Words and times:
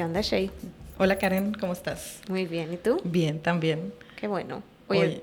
¿Qué 0.00 0.04
onda, 0.04 0.22
Shay? 0.22 0.50
Hola 0.96 1.18
Karen, 1.18 1.52
¿cómo 1.52 1.74
estás? 1.74 2.22
Muy 2.26 2.46
bien, 2.46 2.72
¿y 2.72 2.78
tú? 2.78 3.02
Bien, 3.04 3.38
también. 3.38 3.92
Qué 4.16 4.28
bueno. 4.28 4.62
Oye, 4.88 5.22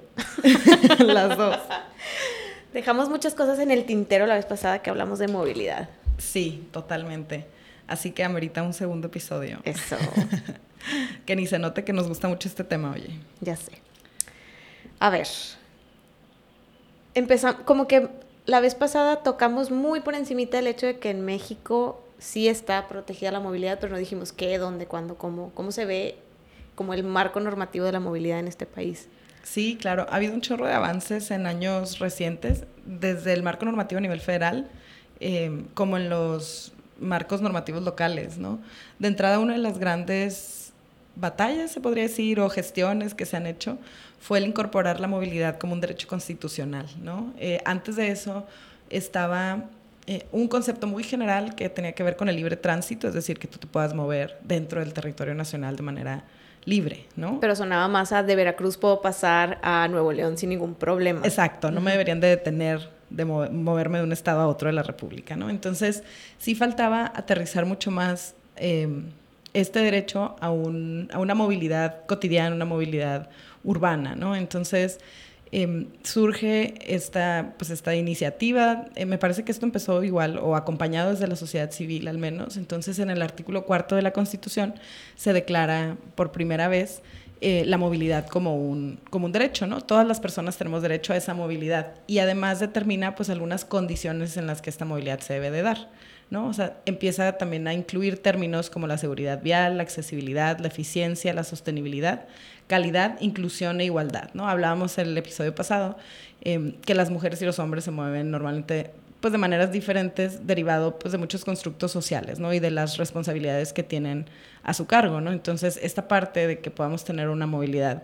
las 1.00 1.36
dos. 1.36 1.58
Dejamos 2.74 3.10
muchas 3.10 3.34
cosas 3.34 3.58
en 3.58 3.72
el 3.72 3.88
tintero 3.88 4.28
la 4.28 4.36
vez 4.36 4.46
pasada 4.46 4.84
que 4.84 4.92
hablamos 4.92 5.18
de 5.18 5.30
movilidad. 5.30 5.90
Sí, 6.20 6.68
totalmente. 6.72 7.48
Así 7.88 8.12
que 8.12 8.24
amerita 8.24 8.62
un 8.62 8.74
segundo 8.74 9.08
episodio. 9.08 9.62
Eso. 9.64 9.98
que 11.26 11.36
ni 11.36 11.48
se 11.48 11.58
note 11.58 11.84
que 11.84 11.92
nos 11.92 12.08
gusta 12.08 12.28
mucho 12.28 12.48
este 12.48 12.64
tema, 12.64 12.92
oye. 12.92 13.20
Ya 13.42 13.56
sé. 13.56 13.72
A 15.00 15.10
ver. 15.10 15.28
Empezamos, 17.16 17.64
como 17.64 17.88
que 17.88 18.10
la 18.46 18.60
vez 18.60 18.76
pasada 18.76 19.24
tocamos 19.24 19.72
muy 19.72 20.02
por 20.02 20.14
encimita 20.14 20.60
el 20.60 20.68
hecho 20.68 20.86
de 20.86 21.00
que 21.00 21.10
en 21.10 21.26
México 21.26 22.04
sí 22.20 22.48
está 22.48 22.88
protegida 22.88 23.32
la 23.32 23.40
movilidad, 23.40 23.80
pero 23.80 23.94
no 23.94 24.00
dijimos 24.00 24.32
qué, 24.32 24.58
dónde, 24.58 24.88
cuándo, 24.88 25.18
cómo, 25.18 25.52
cómo 25.54 25.72
se 25.72 25.86
ve 25.86 26.18
como 26.76 26.94
el 26.94 27.04
marco 27.04 27.40
normativo 27.40 27.86
de 27.86 27.92
la 27.92 28.00
movilidad 28.00 28.40
en 28.40 28.48
este 28.48 28.66
país. 28.66 29.08
Sí, 29.44 29.78
claro, 29.80 30.06
ha 30.10 30.16
habido 30.18 30.34
un 30.34 30.42
chorro 30.42 30.68
de 30.68 30.74
avances 30.74 31.32
en 31.32 31.48
años 31.48 32.00
recientes, 32.00 32.66
desde 32.86 33.34
el 33.34 33.44
marco 33.44 33.66
normativo 33.66 33.98
a 33.98 34.02
nivel 34.02 34.20
federal, 34.20 34.70
eh, 35.20 35.64
como 35.74 35.98
en 35.98 36.10
los 36.10 36.74
marcos 37.00 37.42
normativos 37.42 37.84
locales, 37.84 38.38
¿no? 38.38 38.60
De 39.00 39.08
entrada, 39.08 39.40
una 39.40 39.54
de 39.54 39.60
las 39.60 39.78
grandes 39.78 40.74
batallas, 41.16 41.72
se 41.72 41.82
podría 41.82 42.04
decir, 42.04 42.40
o 42.40 42.50
gestiones 42.50 43.14
que 43.14 43.26
se 43.26 43.38
han 43.38 43.48
hecho, 43.48 43.78
fue 44.20 44.40
el 44.40 44.46
incorporar 44.46 45.00
la 45.00 45.08
movilidad 45.08 45.58
como 45.58 45.74
un 45.74 45.82
derecho 45.82 46.08
constitucional, 46.08 46.88
¿no? 47.02 47.34
Eh, 47.38 47.62
antes 47.66 47.96
de 47.96 48.10
eso 48.10 48.46
estaba 48.90 49.64
eh, 50.10 50.26
un 50.32 50.48
concepto 50.48 50.88
muy 50.88 51.04
general 51.04 51.54
que 51.54 51.68
tenía 51.68 51.92
que 51.92 52.02
ver 52.02 52.16
con 52.16 52.30
el 52.30 52.38
libre 52.38 52.56
tránsito, 52.56 53.10
es 53.10 53.14
decir, 53.14 53.40
que 53.40 53.48
tú 53.48 53.60
te 53.60 53.68
puedas 53.68 53.94
mover 53.94 54.40
dentro 54.42 54.80
del 54.80 54.94
territorio 54.94 55.36
nacional 55.36 55.76
de 55.76 55.84
manera 55.84 56.24
libre, 56.64 57.06
¿no? 57.18 57.42
Pero 57.42 57.58
sonaba 57.58 57.90
más 57.90 58.14
a 58.14 58.24
de 58.24 58.36
Veracruz 58.36 58.78
puedo 58.78 59.02
pasar 59.02 59.60
a 59.62 59.86
Nuevo 59.90 60.14
León 60.14 60.38
sin 60.38 60.50
ningún 60.50 60.76
problema. 60.76 61.20
Exacto, 61.26 61.72
no 61.72 61.82
me 61.82 61.92
deberían 61.92 62.22
de 62.22 62.30
detener 62.30 62.90
de 63.10 63.26
moverme 63.26 63.98
de 63.98 64.04
un 64.06 64.14
estado 64.14 64.40
a 64.40 64.48
otro 64.48 64.68
de 64.68 64.74
la 64.74 64.84
República, 64.84 65.36
¿no? 65.36 65.50
Entonces, 65.50 66.04
sí 66.38 66.56
faltaba 66.56 67.12
aterrizar 67.14 67.66
mucho 67.66 67.92
más 67.92 68.34
em, 68.56 69.06
este 69.54 69.80
derecho 69.80 70.38
a, 70.40 70.52
un, 70.52 71.10
a 71.12 71.20
una 71.20 71.36
movilidad 71.36 72.06
cotidiana, 72.06 72.56
una 72.56 72.66
movilidad 72.66 73.30
urbana, 73.64 74.16
¿no? 74.16 74.38
Entonces, 74.38 75.00
Em, 75.52 75.88
surge 76.04 76.74
esta, 76.94 77.54
pues 77.58 77.70
esta 77.70 77.96
iniciativa. 77.96 78.86
Eh, 78.96 79.06
me 79.06 79.18
parece 79.18 79.44
que 79.44 79.52
esto 79.52 79.66
empezó 79.66 80.04
igual 80.04 80.38
o 80.38 80.56
acompañado 80.56 81.12
desde 81.12 81.28
la 81.28 81.36
sociedad 81.36 81.72
civil 81.72 82.08
al 82.08 82.18
menos. 82.18 82.58
Entonces 82.58 83.00
en 83.00 83.10
el 83.10 83.22
artículo 83.22 83.66
cuarto 83.66 83.96
de 83.96 84.02
la 84.02 84.12
Constitución 84.12 84.76
se 85.16 85.34
declara 85.34 85.98
por 86.16 86.32
primera 86.32 86.68
vez 86.68 87.02
eh, 87.40 87.64
la 87.66 87.78
movilidad 87.78 88.28
como 88.28 88.56
un, 88.58 89.00
como 89.10 89.28
un 89.28 89.32
derecho, 89.32 89.68
¿no? 89.68 89.82
Todas 89.82 90.06
las 90.06 90.20
personas 90.20 90.58
tenemos 90.58 90.82
derecho 90.82 91.14
a 91.14 91.18
esa 91.18 91.34
movilidad 91.34 91.94
y 92.08 92.20
además 92.20 92.60
determina 92.60 93.16
pues 93.16 93.30
algunas 93.30 93.64
condiciones 93.64 94.38
en 94.38 94.48
las 94.48 94.62
que 94.62 94.70
esta 94.70 94.86
movilidad 94.86 95.20
se 95.20 95.34
debe 95.34 95.52
de 95.52 95.62
dar. 95.62 95.90
¿no? 96.30 96.48
O 96.48 96.54
sea, 96.54 96.78
empieza 96.86 97.38
también 97.38 97.68
a 97.68 97.74
incluir 97.74 98.22
términos 98.22 98.70
como 98.70 98.88
la 98.88 98.98
seguridad 98.98 99.42
vial, 99.42 99.78
la 99.78 99.84
accesibilidad, 99.84 100.60
la 100.60 100.68
eficiencia, 100.68 101.34
la 101.34 101.44
sostenibilidad, 101.44 102.26
calidad, 102.68 103.18
inclusión 103.22 103.82
e 103.82 103.86
igualdad, 103.86 104.30
¿no? 104.34 104.48
Hablábamos 104.48 104.98
en 104.98 105.08
el 105.08 105.18
episodio 105.18 105.56
pasado 105.56 105.98
em, 106.42 106.74
que 106.86 106.94
las 106.94 107.10
mujeres 107.10 107.42
y 107.42 107.46
los 107.46 107.60
hombres 107.60 107.84
se 107.84 107.92
mueven 107.92 108.32
normalmente 108.32 108.92
pues 109.20 109.32
de 109.32 109.40
maneras 109.40 109.72
diferentes 109.72 110.46
derivado 110.46 111.00
pues 111.00 111.12
de 111.12 111.18
muchos 111.18 111.44
constructos 111.44 111.92
sociales, 111.92 112.40
¿no? 112.40 112.54
Y 112.54 112.60
de 112.60 112.70
las 112.72 112.98
responsabilidades 112.98 113.74
que 113.74 113.84
tienen 113.84 114.26
a 114.64 114.74
su 114.74 114.86
cargo, 114.86 115.22
¿no? 115.22 115.32
Entonces, 115.32 115.80
esta 115.82 116.08
parte 116.08 116.46
de 116.46 116.60
que 116.60 116.70
podamos 116.70 117.04
tener 117.04 117.30
una 117.30 117.48
movilidad 117.48 118.04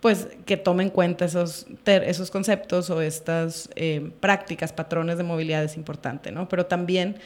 pues 0.00 0.26
que 0.46 0.56
tome 0.56 0.82
en 0.82 0.90
cuenta 0.90 1.24
esos, 1.24 1.66
esos 1.86 2.32
conceptos 2.32 2.90
o 2.90 3.00
estas 3.00 3.70
em, 3.76 4.10
prácticas, 4.10 4.72
patrones 4.72 5.16
de 5.16 5.22
movilidad 5.22 5.62
es 5.62 5.76
importante, 5.76 6.32
¿no? 6.32 6.48
Pero 6.48 6.66
también 6.66 7.16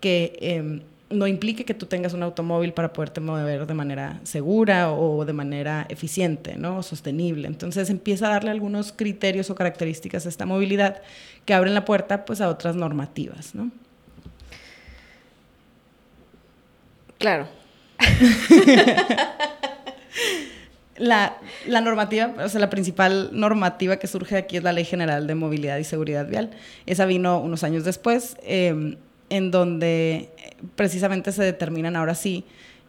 que 0.00 0.36
em, 0.40 0.82
no 1.08 1.26
implique 1.26 1.64
que 1.64 1.74
tú 1.74 1.86
tengas 1.86 2.14
un 2.14 2.22
automóvil 2.22 2.72
para 2.72 2.92
poderte 2.92 3.20
mover 3.20 3.66
de 3.66 3.74
manera 3.74 4.18
segura 4.24 4.90
o 4.92 5.24
de 5.24 5.32
manera 5.32 5.86
eficiente, 5.88 6.56
¿no? 6.56 6.82
sostenible. 6.82 7.46
Entonces 7.46 7.90
empieza 7.90 8.26
a 8.26 8.30
darle 8.30 8.50
algunos 8.50 8.92
criterios 8.92 9.48
o 9.50 9.54
características 9.54 10.26
a 10.26 10.28
esta 10.28 10.46
movilidad 10.46 11.02
que 11.44 11.54
abren 11.54 11.74
la 11.74 11.84
puerta 11.84 12.24
pues 12.24 12.40
a 12.40 12.48
otras 12.48 12.74
normativas, 12.74 13.54
¿no? 13.54 13.70
Claro. 17.18 17.48
la, 20.98 21.38
normativa, 21.66 22.34
o 22.44 22.48
sea, 22.48 22.60
la 22.60 22.68
principal 22.68 23.30
normativa 23.32 23.96
que 23.98 24.06
surge 24.08 24.36
aquí 24.36 24.56
es 24.56 24.64
la 24.64 24.72
Ley 24.72 24.84
General 24.84 25.26
de 25.26 25.34
Movilidad 25.34 25.78
y 25.78 25.84
Seguridad 25.84 26.26
Vial. 26.26 26.50
Esa 26.84 27.06
vino 27.06 27.40
unos 27.40 27.62
años 27.62 27.84
después. 27.84 28.36
Em, 28.42 28.96
en 29.30 29.50
donde 29.50 30.30
precisamente 30.74 31.32
se 31.32 31.42
determinan 31.42 31.96
ahora 31.96 32.14
sí 32.14 32.44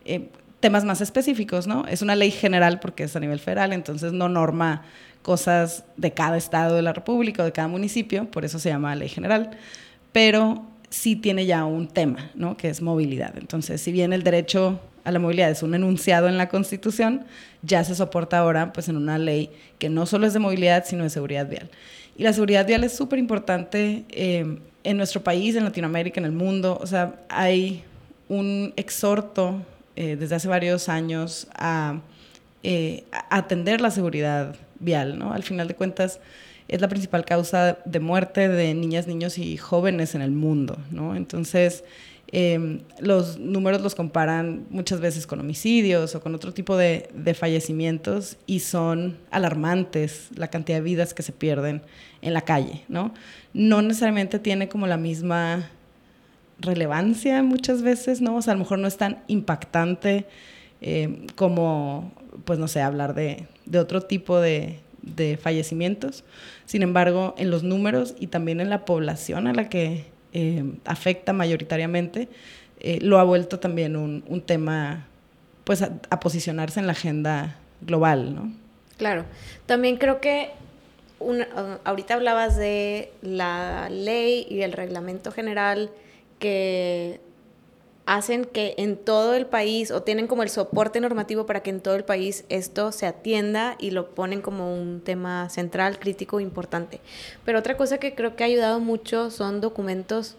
eh, 0.05 0.29
temas 0.59 0.85
más 0.85 1.01
específicos, 1.01 1.67
¿no? 1.67 1.85
Es 1.87 2.01
una 2.01 2.15
ley 2.15 2.31
general 2.31 2.79
porque 2.79 3.03
es 3.03 3.15
a 3.15 3.19
nivel 3.19 3.39
federal, 3.39 3.73
entonces 3.73 4.13
no 4.13 4.29
norma 4.29 4.83
cosas 5.21 5.83
de 5.97 6.11
cada 6.11 6.37
estado 6.37 6.75
de 6.75 6.81
la 6.81 6.93
República 6.93 7.43
o 7.43 7.45
de 7.45 7.51
cada 7.51 7.67
municipio, 7.67 8.29
por 8.31 8.45
eso 8.45 8.59
se 8.59 8.69
llama 8.69 8.95
ley 8.95 9.09
general, 9.09 9.51
pero 10.11 10.65
sí 10.89 11.15
tiene 11.15 11.45
ya 11.45 11.65
un 11.65 11.87
tema, 11.87 12.31
¿no? 12.33 12.57
Que 12.57 12.69
es 12.69 12.81
movilidad. 12.81 13.37
Entonces, 13.37 13.81
si 13.81 13.91
bien 13.91 14.13
el 14.13 14.23
derecho 14.23 14.79
a 15.07 15.11
la 15.11 15.19
movilidad 15.19 15.49
es 15.49 15.63
un 15.63 15.73
enunciado 15.73 16.27
en 16.27 16.37
la 16.37 16.49
Constitución, 16.49 17.23
ya 17.61 17.81
se 17.85 17.95
soporta 17.95 18.39
ahora 18.39 18.73
pues 18.73 18.89
en 18.89 18.97
una 18.97 19.17
ley 19.17 19.49
que 19.79 19.89
no 19.89 20.05
solo 20.05 20.27
es 20.27 20.33
de 20.33 20.39
movilidad, 20.39 20.83
sino 20.85 21.03
de 21.03 21.09
seguridad 21.09 21.47
vial. 21.47 21.69
Y 22.17 22.23
la 22.23 22.33
seguridad 22.33 22.67
vial 22.67 22.83
es 22.83 22.93
súper 22.93 23.17
importante 23.17 24.03
eh, 24.09 24.59
en 24.83 24.97
nuestro 24.97 25.23
país, 25.23 25.55
en 25.55 25.63
Latinoamérica, 25.63 26.19
en 26.19 26.25
el 26.25 26.33
mundo. 26.33 26.77
O 26.81 26.85
sea, 26.85 27.21
hay 27.29 27.85
un 28.27 28.73
exhorto 28.75 29.61
eh, 29.95 30.17
desde 30.17 30.35
hace 30.35 30.49
varios 30.49 30.89
años 30.89 31.47
eh, 32.63 33.03
a, 33.13 33.37
atender 33.37 33.79
la 33.79 33.91
seguridad 33.91 34.57
vial, 34.81 35.17
¿no? 35.17 35.31
Al 35.31 35.43
final 35.43 35.69
de 35.69 35.75
cuentas, 35.75 36.19
es 36.67 36.81
la 36.81 36.89
principal 36.89 37.23
causa 37.23 37.77
de 37.85 37.99
muerte 38.01 38.49
de 38.49 38.73
niñas, 38.73 39.07
niños 39.07 39.37
y 39.37 39.55
jóvenes 39.55 40.15
en 40.15 40.21
el 40.21 40.31
mundo, 40.31 40.77
¿no? 40.91 41.15
Entonces, 41.15 41.85
em, 42.31 42.81
los 42.99 43.37
números 43.37 43.81
los 43.81 43.95
comparan 43.95 44.65
muchas 44.69 44.99
veces 44.99 45.25
con 45.25 45.39
homicidios 45.39 46.15
o 46.15 46.21
con 46.21 46.35
otro 46.35 46.53
tipo 46.53 46.75
de, 46.75 47.09
de, 47.13 47.33
fallecimientos 47.33 48.37
y 48.45 48.59
son 48.59 49.17
alarmantes 49.31 50.29
la 50.35 50.49
cantidad 50.49 50.77
de 50.77 50.83
vidas 50.83 51.13
que 51.13 51.23
se 51.23 51.31
pierden 51.31 51.81
en 52.21 52.33
la 52.33 52.41
calle, 52.41 52.83
¿no? 52.87 53.13
no 53.57 53.81
necesariamente 53.81 54.37
tiene 54.37 54.69
como 54.69 54.85
la 54.85 54.97
misma 54.97 55.71
relevancia 56.59 57.41
muchas 57.41 57.81
veces, 57.81 58.21
¿no? 58.21 58.35
O 58.35 58.41
sea, 58.41 58.53
a 58.53 58.55
lo 58.55 58.59
mejor 58.59 58.77
no 58.77 58.87
es 58.87 58.97
tan 58.97 59.23
impactante 59.27 60.27
eh, 60.79 61.25
como, 61.35 62.13
pues 62.45 62.59
no 62.59 62.67
sé, 62.67 62.81
hablar 62.81 63.15
de, 63.15 63.47
otro 63.75 64.01
tipo 64.01 64.39
de, 64.39 64.79
fallecimientos. 65.41 66.23
Sin 66.65 66.83
embargo, 66.83 67.33
en 67.39 67.49
los 67.49 67.63
números 67.63 68.13
y 68.19 68.27
también 68.27 68.59
en 68.59 68.69
la 68.69 68.85
población 68.85 69.47
a 69.47 69.53
la 69.53 69.69
que 69.69 70.05
eh, 70.33 70.63
afecta 70.85 71.33
mayoritariamente, 71.33 72.27
eh, 72.79 72.99
lo 73.01 73.19
ha 73.19 73.23
vuelto 73.23 73.59
también 73.59 73.95
un, 73.95 74.41
tema, 74.45 75.07
pues, 75.63 75.81
a, 75.81 76.19
posicionarse 76.19 76.79
en 76.79 76.87
la 76.87 76.93
agenda 76.93 77.57
global, 77.81 78.35
¿no? 78.35 78.51
Claro. 78.97 79.25
También 79.65 79.97
creo 79.97 80.21
que 80.21 80.51
Ah, 81.19 81.79
ahorita 81.83 82.13
hablabas 82.13 82.57
de 82.57 83.11
la 83.21 83.89
ley 83.89 84.45
y 84.49 84.61
el 84.61 84.71
reglamento 84.71 85.31
general 85.31 85.89
que 86.39 87.19
hacen 88.07 88.45
que 88.45 88.73
en 88.77 88.97
todo 88.97 89.35
el 89.35 89.45
país 89.45 89.91
o 89.91 90.01
tienen 90.01 90.27
como 90.27 90.41
el 90.41 90.49
soporte 90.49 90.99
normativo 91.01 91.45
para 91.45 91.61
que 91.61 91.69
en 91.69 91.81
todo 91.81 91.95
el 91.95 92.05
país 92.05 92.45
esto 92.49 92.91
se 92.91 93.05
atienda 93.05 93.75
y 93.77 93.91
lo 93.91 94.15
ponen 94.15 94.41
como 94.41 94.73
un 94.73 95.01
tema 95.01 95.49
central, 95.49 95.99
crítico, 95.99 96.39
importante. 96.39 97.01
Pero 97.45 97.59
otra 97.59 97.77
cosa 97.77 97.99
que 97.99 98.15
creo 98.15 98.35
que 98.35 98.43
ha 98.43 98.47
ayudado 98.47 98.79
mucho 98.79 99.29
son 99.29 99.61
documentos 99.61 100.37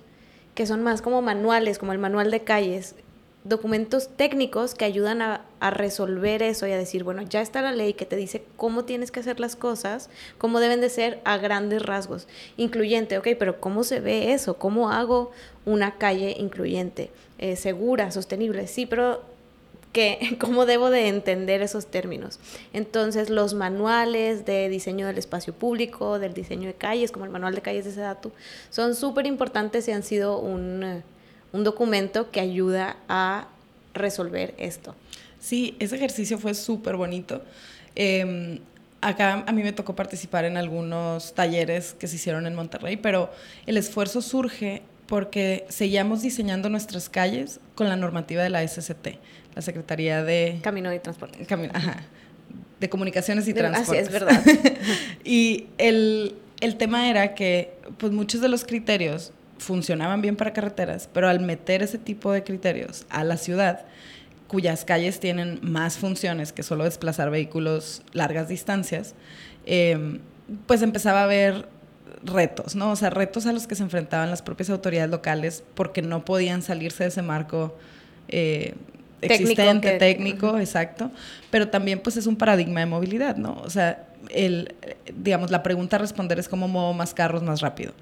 que 0.54 0.66
son 0.66 0.82
más 0.82 1.02
como 1.02 1.22
manuales, 1.22 1.78
como 1.78 1.92
el 1.92 2.00
manual 2.00 2.32
de 2.32 2.42
calles, 2.42 2.96
documentos 3.44 4.08
técnicos 4.08 4.74
que 4.74 4.84
ayudan 4.84 5.22
a, 5.22 5.44
resolver 5.70 6.40
eso 6.42 6.68
y 6.68 6.72
a 6.72 6.78
decir, 6.78 7.02
bueno, 7.02 7.22
ya 7.22 7.40
está 7.40 7.62
la 7.62 7.72
ley 7.72 7.92
que 7.94 8.06
te 8.06 8.14
dice 8.14 8.44
cómo 8.56 8.84
tienes 8.84 9.10
que 9.10 9.18
hacer 9.18 9.40
las 9.40 9.56
cosas, 9.56 10.08
cómo 10.38 10.60
deben 10.60 10.80
de 10.80 10.88
ser 10.88 11.20
a 11.24 11.36
grandes 11.36 11.82
rasgos. 11.82 12.28
Incluyente, 12.56 13.18
ok, 13.18 13.28
pero 13.36 13.60
¿cómo 13.60 13.82
se 13.82 13.98
ve 13.98 14.32
eso? 14.32 14.56
¿Cómo 14.58 14.90
hago 14.90 15.32
una 15.68 15.96
calle 15.98 16.34
incluyente, 16.38 17.10
eh, 17.38 17.56
segura, 17.56 18.10
sostenible? 18.10 18.66
Sí, 18.66 18.86
pero 18.86 19.22
que, 19.92 20.36
¿cómo 20.40 20.66
debo 20.66 20.90
de 20.90 21.08
entender 21.08 21.62
esos 21.62 21.86
términos? 21.86 22.40
Entonces, 22.72 23.30
los 23.30 23.54
manuales 23.54 24.44
de 24.44 24.68
diseño 24.68 25.06
del 25.06 25.18
espacio 25.18 25.52
público, 25.52 26.18
del 26.18 26.34
diseño 26.34 26.68
de 26.68 26.74
calles, 26.74 27.12
como 27.12 27.24
el 27.24 27.30
manual 27.30 27.54
de 27.54 27.62
calles 27.62 27.84
de 27.84 27.92
Sedatu, 27.92 28.32
son 28.70 28.94
súper 28.94 29.26
importantes 29.26 29.86
y 29.88 29.92
han 29.92 30.02
sido 30.02 30.38
un 30.38 31.02
un 31.52 31.64
documento 31.64 32.30
que 32.30 32.40
ayuda 32.40 32.96
a 33.08 33.48
resolver 33.94 34.54
esto. 34.58 34.94
Sí, 35.40 35.76
ese 35.78 35.96
ejercicio 35.96 36.38
fue 36.38 36.54
súper 36.54 36.96
bonito. 36.96 37.42
Em, 37.94 38.58
acá 39.00 39.44
a 39.46 39.52
mí 39.52 39.62
me 39.62 39.72
tocó 39.72 39.94
participar 39.94 40.44
en 40.44 40.56
algunos 40.56 41.34
talleres 41.34 41.94
que 41.94 42.06
se 42.06 42.16
hicieron 42.16 42.46
en 42.46 42.54
Monterrey, 42.54 42.96
pero 42.96 43.30
el 43.66 43.76
esfuerzo 43.76 44.20
surge 44.20 44.82
porque 45.08 45.64
seguíamos 45.70 46.20
diseñando 46.20 46.68
nuestras 46.68 47.08
calles 47.08 47.60
con 47.74 47.88
la 47.88 47.96
normativa 47.96 48.42
de 48.42 48.50
la 48.50 48.66
SCT, 48.66 49.18
la 49.54 49.62
Secretaría 49.62 50.22
de... 50.22 50.60
Camino 50.62 50.92
y 50.92 50.98
Transporte. 50.98 51.44
ajá, 51.72 52.04
de 52.78 52.88
Comunicaciones 52.90 53.48
y 53.48 53.54
Transporte. 53.54 54.00
Así 54.00 54.06
es 54.06 54.12
verdad. 54.12 54.42
y 55.24 55.68
el, 55.78 56.36
el 56.60 56.76
tema 56.76 57.08
era 57.08 57.34
que 57.34 57.72
pues 57.96 58.12
muchos 58.12 58.42
de 58.42 58.48
los 58.48 58.64
criterios 58.64 59.32
funcionaban 59.56 60.20
bien 60.20 60.36
para 60.36 60.52
carreteras, 60.52 61.08
pero 61.12 61.28
al 61.28 61.40
meter 61.40 61.82
ese 61.82 61.96
tipo 61.96 62.30
de 62.30 62.44
criterios 62.44 63.06
a 63.08 63.24
la 63.24 63.38
ciudad, 63.38 63.86
cuyas 64.46 64.84
calles 64.84 65.20
tienen 65.20 65.58
más 65.62 65.96
funciones 65.96 66.52
que 66.52 66.62
solo 66.62 66.84
desplazar 66.84 67.30
vehículos 67.30 68.02
largas 68.12 68.48
distancias, 68.48 69.14
em, 69.64 70.20
pues 70.66 70.82
empezaba 70.82 71.20
a 71.20 71.24
haber 71.24 71.66
retos, 72.22 72.74
¿no? 72.74 72.90
O 72.92 72.96
sea, 72.96 73.10
retos 73.10 73.46
a 73.46 73.52
los 73.52 73.66
que 73.66 73.74
se 73.74 73.82
enfrentaban 73.82 74.30
las 74.30 74.42
propias 74.42 74.70
autoridades 74.70 75.10
locales 75.10 75.64
porque 75.74 76.02
no 76.02 76.24
podían 76.24 76.62
salirse 76.62 77.04
de 77.04 77.08
ese 77.08 77.22
marco 77.22 77.76
eh, 78.28 78.74
existente, 79.20 79.98
técnico, 79.98 80.58
exacto, 80.58 81.10
pero 81.50 81.68
también 81.68 82.00
pues 82.00 82.16
es 82.16 82.26
un 82.26 82.36
paradigma 82.36 82.80
de 82.80 82.86
movilidad, 82.86 83.36
¿no? 83.36 83.60
O 83.64 83.70
sea, 83.70 84.06
el, 84.30 84.74
digamos, 85.14 85.50
la 85.50 85.62
pregunta 85.62 85.96
a 85.96 85.98
responder 85.98 86.38
es 86.38 86.48
cómo 86.48 86.68
muevo 86.68 86.92
más 86.92 87.14
carros 87.14 87.42
más 87.42 87.60
rápido. 87.60 87.92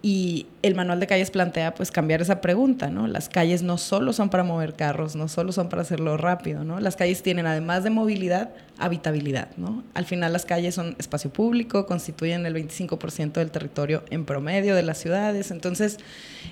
Y 0.00 0.46
el 0.62 0.76
manual 0.76 1.00
de 1.00 1.08
calles 1.08 1.32
plantea 1.32 1.74
pues 1.74 1.90
cambiar 1.90 2.22
esa 2.22 2.40
pregunta, 2.40 2.88
¿no? 2.88 3.08
Las 3.08 3.28
calles 3.28 3.64
no 3.64 3.78
solo 3.78 4.12
son 4.12 4.30
para 4.30 4.44
mover 4.44 4.74
carros, 4.74 5.16
no 5.16 5.26
solo 5.26 5.50
son 5.50 5.68
para 5.68 5.82
hacerlo 5.82 6.16
rápido, 6.16 6.62
¿no? 6.62 6.78
Las 6.78 6.94
calles 6.94 7.22
tienen 7.24 7.46
además 7.46 7.82
de 7.82 7.90
movilidad, 7.90 8.50
habitabilidad, 8.78 9.48
¿no? 9.56 9.82
Al 9.94 10.04
final 10.04 10.32
las 10.32 10.44
calles 10.44 10.76
son 10.76 10.94
espacio 10.98 11.32
público, 11.32 11.86
constituyen 11.86 12.46
el 12.46 12.54
25% 12.54 13.32
del 13.32 13.50
territorio 13.50 14.04
en 14.10 14.24
promedio 14.24 14.76
de 14.76 14.84
las 14.84 14.98
ciudades, 14.98 15.50
entonces 15.50 15.98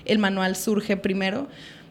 el 0.03 0.19
manual 0.19 0.57
surge 0.57 0.97
primero 0.97 1.47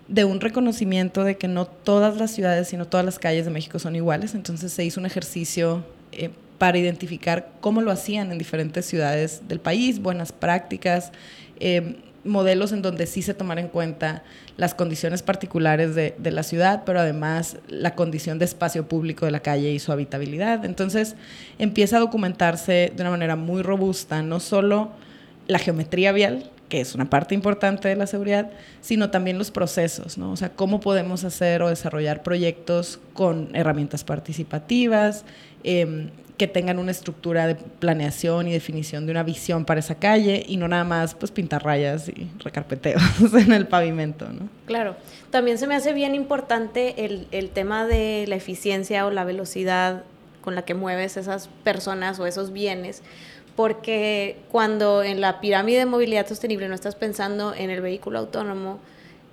de 0.09 0.25
un 0.25 0.41
reconocimiento 0.41 1.25
de 1.25 1.37
que 1.37 1.49
no 1.49 1.67
todas 1.67 2.19
las 2.19 2.33
ciudades, 2.33 2.69
sino 2.69 2.87
todas 2.87 3.07
las 3.07 3.19
calles 3.19 3.47
de 3.47 3.51
México 3.51 3.79
son 3.79 3.97
iguales, 3.97 4.35
entonces 4.35 4.73
se 4.73 4.85
hizo 4.85 5.01
un 5.01 5.07
ejercicio 5.07 5.85
eh, 6.13 6.31
para 6.59 6.79
identificar 6.79 7.51
cómo 7.61 7.83
lo 7.83 7.91
hacían 7.91 8.33
en 8.33 8.39
diferentes 8.39 8.87
ciudades 8.87 9.43
del 9.49 9.61
país, 9.61 10.01
buenas 10.01 10.33
prácticas, 10.33 11.13
eh, 11.61 11.97
modelos 12.25 12.73
en 12.73 12.83
donde 12.83 13.07
sí 13.07 13.23
se 13.23 13.35
tomara 13.35 13.61
en 13.61 13.69
cuenta 13.69 14.23
las 14.57 14.75
condiciones 14.75 15.23
particulares 15.23 15.95
de, 15.95 16.15
de, 16.19 16.31
la 16.33 16.43
ciudad, 16.43 16.83
pero 16.85 17.01
además 17.01 17.59
la 17.69 17.95
condición 17.95 18.39
de 18.39 18.45
espacio 18.45 18.89
público 18.89 19.27
de 19.27 19.33
la 19.33 19.41
calle 19.41 19.71
y 19.71 19.79
su 19.79 19.93
habitabilidad. 19.93 20.65
Entonces 20.65 21.15
empieza 21.59 21.99
a 21.99 22.01
documentarse 22.01 22.93
de 22.95 23.03
una 23.03 23.11
manera 23.11 23.37
muy 23.37 23.63
robusta, 23.63 24.23
no 24.23 24.41
solo 24.41 24.91
la 25.47 25.59
geometría 25.59 26.13
vial, 26.13 26.51
que 26.69 26.81
es 26.81 26.95
una 26.95 27.09
parte 27.09 27.35
importante 27.35 27.89
de 27.89 27.97
la 27.97 28.07
seguridad, 28.07 28.51
sino 28.81 29.11
también 29.11 29.39
los 29.39 29.51
procesos, 29.51 30.19
¿no? 30.19 30.33
O 30.33 30.37
sea, 30.37 30.51
cómo 30.51 30.81
podemos 30.81 31.25
hacer 31.25 31.63
o 31.63 31.69
desarrollar 31.69 32.23
proyectos 32.23 32.99
con 33.13 33.55
herramientas 33.55 34.03
participativas, 34.03 35.25
eh, 35.63 36.11
que 36.37 36.47
tengan 36.47 36.79
una 36.79 36.91
estructura 36.91 37.47
de 37.47 37.55
planeación 37.55 38.47
y 38.47 38.53
definición 38.53 39.07
de 39.07 39.13
una 39.13 39.23
visión 39.23 39.65
para 39.65 39.81
esa 39.81 39.95
calle 39.95 40.45
y 40.47 40.59
no 40.59 40.69
nada 40.69 40.85
más 40.85 41.15
pues 41.15 41.31
pintar 41.31 41.65
rayas 41.65 42.09
y 42.09 42.31
recarpeteos 42.41 43.03
en 43.35 43.53
el 43.53 43.67
pavimento. 43.67 44.27
Claro. 44.67 44.97
También 45.31 45.59
se 45.59 45.67
me 45.67 45.75
hace 45.75 45.93
bien 45.93 46.15
importante 46.15 47.05
el, 47.05 47.27
el 47.31 47.51
tema 47.51 47.87
de 47.87 48.27
la 48.29 48.37
eficiencia 48.37 49.07
o 49.07 49.11
la 49.11 49.25
velocidad 49.25 50.05
con 50.43 50.55
la 50.55 50.63
que 50.63 50.75
mueves 50.75 51.17
esas 51.17 51.49
personas 51.65 52.21
o 52.21 52.27
esos 52.27 52.53
bienes, 52.53 53.03
porque 53.57 54.37
cuando 54.53 55.03
en 55.03 55.21
la 55.21 55.41
pirámide 55.41 55.79
de 55.79 55.87
movilidad 55.87 56.27
sostenible 56.29 56.69
no 56.69 56.75
estás 56.75 56.95
pensando 56.95 57.55
en 57.55 57.71
el 57.71 57.81
vehículo 57.81 58.19
autónomo, 58.19 58.79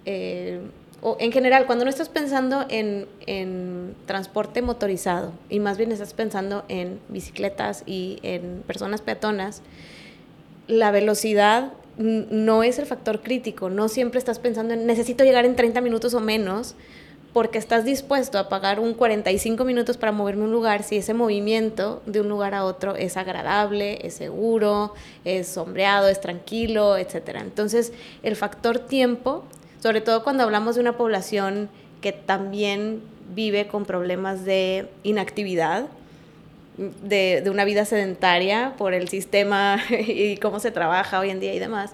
eh, 0.06 0.62
o 1.06 1.18
en 1.20 1.34
general, 1.34 1.66
cuando 1.66 1.84
no 1.84 1.90
estás 1.90 2.08
pensando 2.08 2.66
en, 2.70 3.08
en, 3.28 3.94
transporte 4.06 4.62
motorizado 4.62 5.34
y 5.50 5.60
más 5.60 5.78
bien 5.78 5.92
estás 5.92 6.14
pensando 6.14 6.64
en 6.70 7.02
bicicletas 7.10 7.84
y 7.86 8.20
en 8.24 8.64
personas 8.66 9.02
peatonas, 9.02 9.62
la 10.68 10.92
velocidad 10.92 11.74
no 11.98 12.64
es 12.64 12.80
el 12.80 12.86
factor 12.86 13.22
crítico. 13.22 13.70
No 13.70 13.90
siempre 13.90 14.18
estás 14.18 14.40
pensando 14.40 14.74
en 14.74 14.86
necesito 14.86 15.26
llegar 15.26 15.44
en 15.44 15.58
30 15.58 15.82
minutos 15.82 16.14
o 16.14 16.22
menos 16.22 16.74
porque 17.34 17.58
estás 17.58 17.84
dispuesto 17.84 18.38
a 18.38 18.48
pagar 18.48 18.80
un 18.80 18.94
45 18.94 19.66
minutos 19.66 19.98
para 19.98 20.14
moverme 20.14 20.44
a 20.44 20.46
un 20.46 20.52
lugar 20.54 20.84
si 20.84 20.96
ese 20.96 21.14
movimiento 21.14 22.02
de 22.06 22.22
un 22.22 22.30
lugar 22.30 22.54
a 22.54 22.64
otro 22.64 22.96
es 22.96 23.18
agradable, 23.18 24.00
es 24.08 24.14
seguro, 24.14 24.94
es 25.26 25.50
sombreado, 25.50 26.08
es 26.08 26.22
tranquilo, 26.22 26.96
etc. 26.96 27.40
Entonces, 27.42 27.92
el 28.22 28.38
factor 28.38 28.80
tiempo 28.80 29.44
sobre 29.84 30.00
todo 30.00 30.24
cuando 30.24 30.44
hablamos 30.44 30.76
de 30.76 30.82
una 30.82 30.96
población 30.96 31.68
que 32.00 32.14
también 32.14 33.02
vive 33.36 33.68
con 33.68 33.84
problemas 33.84 34.46
de 34.46 34.88
inactividad, 35.04 35.88
de, 36.78 37.42
de, 37.44 37.50
una 37.50 37.66
vida 37.66 37.84
sedentaria 37.84 38.76
por 38.78 38.94
el 38.94 39.10
sistema 39.10 39.78
y 40.08 40.38
cómo 40.38 40.62
se 40.62 40.72
trabaja 40.72 41.20
hoy 41.20 41.32
en 41.32 41.42
día 41.42 41.54
y 41.54 41.60
demás, 41.60 41.92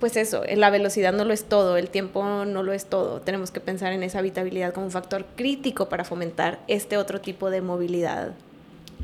pues 0.00 0.18
eso, 0.18 0.42
la 0.54 0.68
velocidad 0.68 1.14
no 1.14 1.24
lo 1.24 1.32
es 1.32 1.44
todo, 1.44 1.78
el 1.78 1.88
tiempo 1.88 2.44
no 2.44 2.62
lo 2.62 2.74
es 2.74 2.84
todo. 2.84 3.22
Tenemos 3.22 3.50
que 3.50 3.60
pensar 3.60 3.94
en 3.94 4.02
esa 4.02 4.18
habitabilidad 4.18 4.74
como 4.74 4.84
un 4.84 4.92
factor 4.92 5.24
crítico 5.34 5.88
para 5.88 6.04
fomentar 6.04 6.58
este 6.68 6.98
otro 6.98 7.22
tipo 7.22 7.48
de 7.48 7.62
movilidad. 7.62 8.32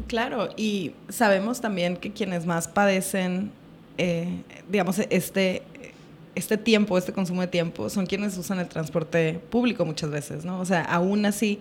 Claro, 0.09 0.51
y 0.59 0.93
sabemos 1.09 1.63
también 1.63 1.97
que 1.97 2.13
quienes 2.13 2.45
más 2.45 2.69
padecen, 2.69 3.51
eh, 3.97 4.43
digamos, 4.69 4.99
este, 5.09 5.63
este 6.39 6.57
tiempo, 6.57 6.97
este 6.97 7.13
consumo 7.13 7.41
de 7.41 7.49
tiempo, 7.49 7.91
son 7.91 8.07
quienes 8.07 8.39
usan 8.39 8.61
el 8.61 8.69
transporte 8.69 9.41
público 9.51 9.85
muchas 9.85 10.11
veces, 10.11 10.45
¿no? 10.45 10.61
O 10.61 10.65
sea, 10.65 10.83
aún 10.83 11.27
así, 11.27 11.59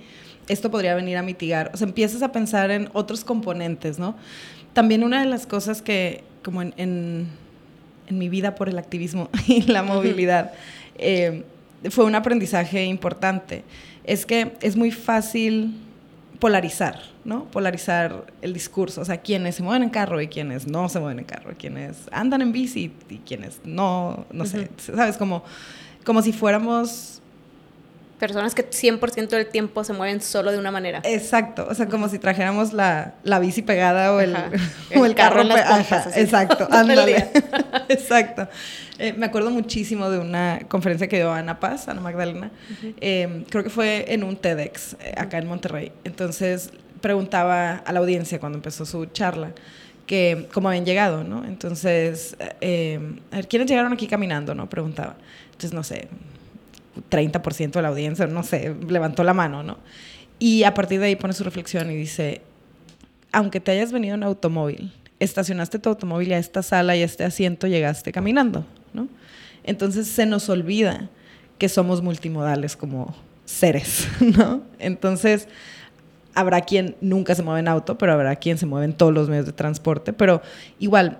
esto 0.47 0.69
podría 0.69 0.95
venir 0.95 1.17
a 1.17 1.23
mitigar. 1.23 1.71
O 1.73 1.77
sea, 1.77 1.87
empiezas 1.87 2.21
a 2.21 2.31
pensar 2.31 2.69
en 2.71 2.89
otros 2.93 3.23
componentes, 3.23 3.97
¿no? 3.97 4.15
También 4.73 5.03
una 5.03 5.19
de 5.19 5.25
las 5.27 5.47
cosas 5.47 5.81
que, 5.81 6.23
como 6.43 6.61
en, 6.61 6.73
en, 6.77 7.27
mi 8.09 8.29
vida 8.29 8.55
por 8.55 8.69
el 8.69 8.77
activismo 8.77 9.29
y 9.47 9.63
la 9.63 9.83
movilidad, 9.83 10.53
eh, 10.97 11.43
fue 11.89 12.05
un 12.05 12.15
aprendizaje 12.15 12.85
importante, 12.85 13.63
es 14.03 14.25
que 14.25 14.53
es 14.61 14.75
muy 14.75 14.91
fácil 14.91 15.75
polarizar, 16.39 17.01
¿no? 17.25 17.45
Polarizar 17.45 18.25
el 18.41 18.53
discurso, 18.53 19.01
o 19.01 19.05
sea, 19.05 19.17
quienes 19.17 19.55
se 19.55 19.63
mueven 19.63 19.83
en 19.83 19.89
carro 19.89 20.21
y 20.21 20.27
quienes 20.27 20.67
no 20.67 20.89
se 20.89 20.99
mueven 20.99 21.19
en 21.19 21.25
carro, 21.25 21.53
quienes 21.57 21.97
andan 22.11 22.41
en 22.41 22.51
bici 22.51 22.91
y 23.09 23.17
quienes 23.19 23.61
no, 23.63 24.25
no 24.31 24.45
sé, 24.45 24.69
¿sabes? 24.77 25.17
Como, 25.17 25.43
como 26.05 26.21
si 26.21 26.33
fuéramos... 26.33 27.16
Personas 28.19 28.55
que 28.55 28.67
100% 28.67 29.29
del 29.29 29.47
tiempo 29.47 29.83
se 29.83 29.93
mueven 29.93 30.21
solo 30.21 30.51
de 30.51 30.57
una 30.57 30.71
manera. 30.71 31.01
Exacto, 31.03 31.67
o 31.69 31.75
sea, 31.75 31.87
como 31.87 32.09
si 32.09 32.17
trajéramos 32.17 32.73
la, 32.73 33.13
la 33.23 33.39
bici 33.39 33.61
pegada 33.61 34.13
o 34.13 34.19
el, 34.19 34.35
o 34.95 35.05
el, 35.05 35.13
carro, 35.13 35.41
en 35.41 35.49
las 35.49 36.17
Exacto, 36.17 36.67
ándale. 36.71 37.27
exacto. 37.89 38.47
Eh, 38.97 39.13
me 39.13 39.27
acuerdo 39.27 39.51
muchísimo 39.51 40.09
de 40.09 40.17
una 40.17 40.61
conferencia 40.67 41.07
que 41.07 41.17
dio 41.17 41.31
Ana 41.31 41.59
Paz, 41.59 41.87
Ana 41.87 42.01
Magdalena, 42.01 42.49
em, 42.99 43.43
creo 43.43 43.63
que 43.63 43.69
fue 43.69 44.11
en 44.11 44.23
un 44.23 44.35
TEDx 44.35 44.93
eh, 44.93 45.13
acá 45.15 45.37
en 45.37 45.47
Monterrey. 45.47 45.91
Entonces 46.03 46.71
preguntaba 47.01 47.75
a 47.75 47.93
la 47.93 47.99
audiencia 47.99 48.39
cuando 48.39 48.57
empezó 48.57 48.85
su 48.85 49.05
charla 49.05 49.51
que 50.07 50.47
cómo 50.53 50.69
habían 50.69 50.85
llegado, 50.85 51.23
¿no? 51.23 51.45
Entonces, 51.45 52.35
em, 52.61 53.19
a 53.31 53.35
ver, 53.35 53.47
¿quiénes 53.47 53.69
llegaron 53.69 53.93
aquí 53.93 54.07
caminando, 54.07 54.55
no? 54.55 54.67
Preguntaba. 54.67 55.17
Entonces, 55.51 55.73
no 55.73 55.83
sé, 55.83 56.07
30% 57.09 57.71
de 57.71 57.81
la 57.81 57.87
audiencia, 57.89 58.27
no 58.27 58.43
sé, 58.43 58.75
levantó 58.87 59.23
la 59.23 59.33
mano, 59.33 59.63
¿no? 59.63 59.77
Y 60.39 60.63
a 60.63 60.73
partir 60.73 60.99
de 60.99 61.07
ahí 61.07 61.15
pone 61.15 61.33
su 61.33 61.43
reflexión 61.43 61.89
y 61.91 61.95
dice, 61.95 62.41
aunque 63.31 63.59
te 63.59 63.71
hayas 63.71 63.91
venido 63.91 64.15
en 64.15 64.23
automóvil, 64.23 64.93
estacionaste 65.19 65.79
tu 65.79 65.89
automóvil 65.89 66.33
a 66.33 66.37
esta 66.37 66.61
sala 66.61 66.95
y 66.95 67.01
a 67.01 67.05
este 67.05 67.23
asiento, 67.23 67.67
llegaste 67.67 68.11
caminando, 68.11 68.65
¿no? 68.93 69.07
Entonces 69.63 70.07
se 70.07 70.25
nos 70.25 70.49
olvida 70.49 71.09
que 71.57 71.69
somos 71.69 72.01
multimodales 72.01 72.75
como 72.75 73.15
seres, 73.45 74.07
¿no? 74.19 74.61
Entonces 74.79 75.47
habrá 76.35 76.61
quien 76.61 76.95
nunca 77.01 77.33
se 77.33 77.41
mueve 77.41 77.61
en 77.61 77.67
auto, 77.67 77.97
pero 77.97 78.13
habrá 78.13 78.35
quien 78.35 78.59
se 78.59 78.67
mueve 78.67 78.85
en 78.85 78.93
todos 78.93 79.13
los 79.13 79.27
medios 79.27 79.47
de 79.47 79.53
transporte, 79.53 80.13
pero 80.13 80.41
igual 80.77 81.19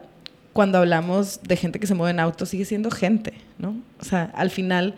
cuando 0.53 0.77
hablamos 0.77 1.39
de 1.43 1.55
gente 1.55 1.79
que 1.79 1.87
se 1.87 1.95
mueve 1.95 2.11
en 2.11 2.19
auto 2.19 2.45
sigue 2.45 2.65
siendo 2.65 2.91
gente, 2.91 3.33
¿no? 3.57 3.75
O 3.99 4.05
sea, 4.05 4.31
al 4.35 4.51
final 4.51 4.95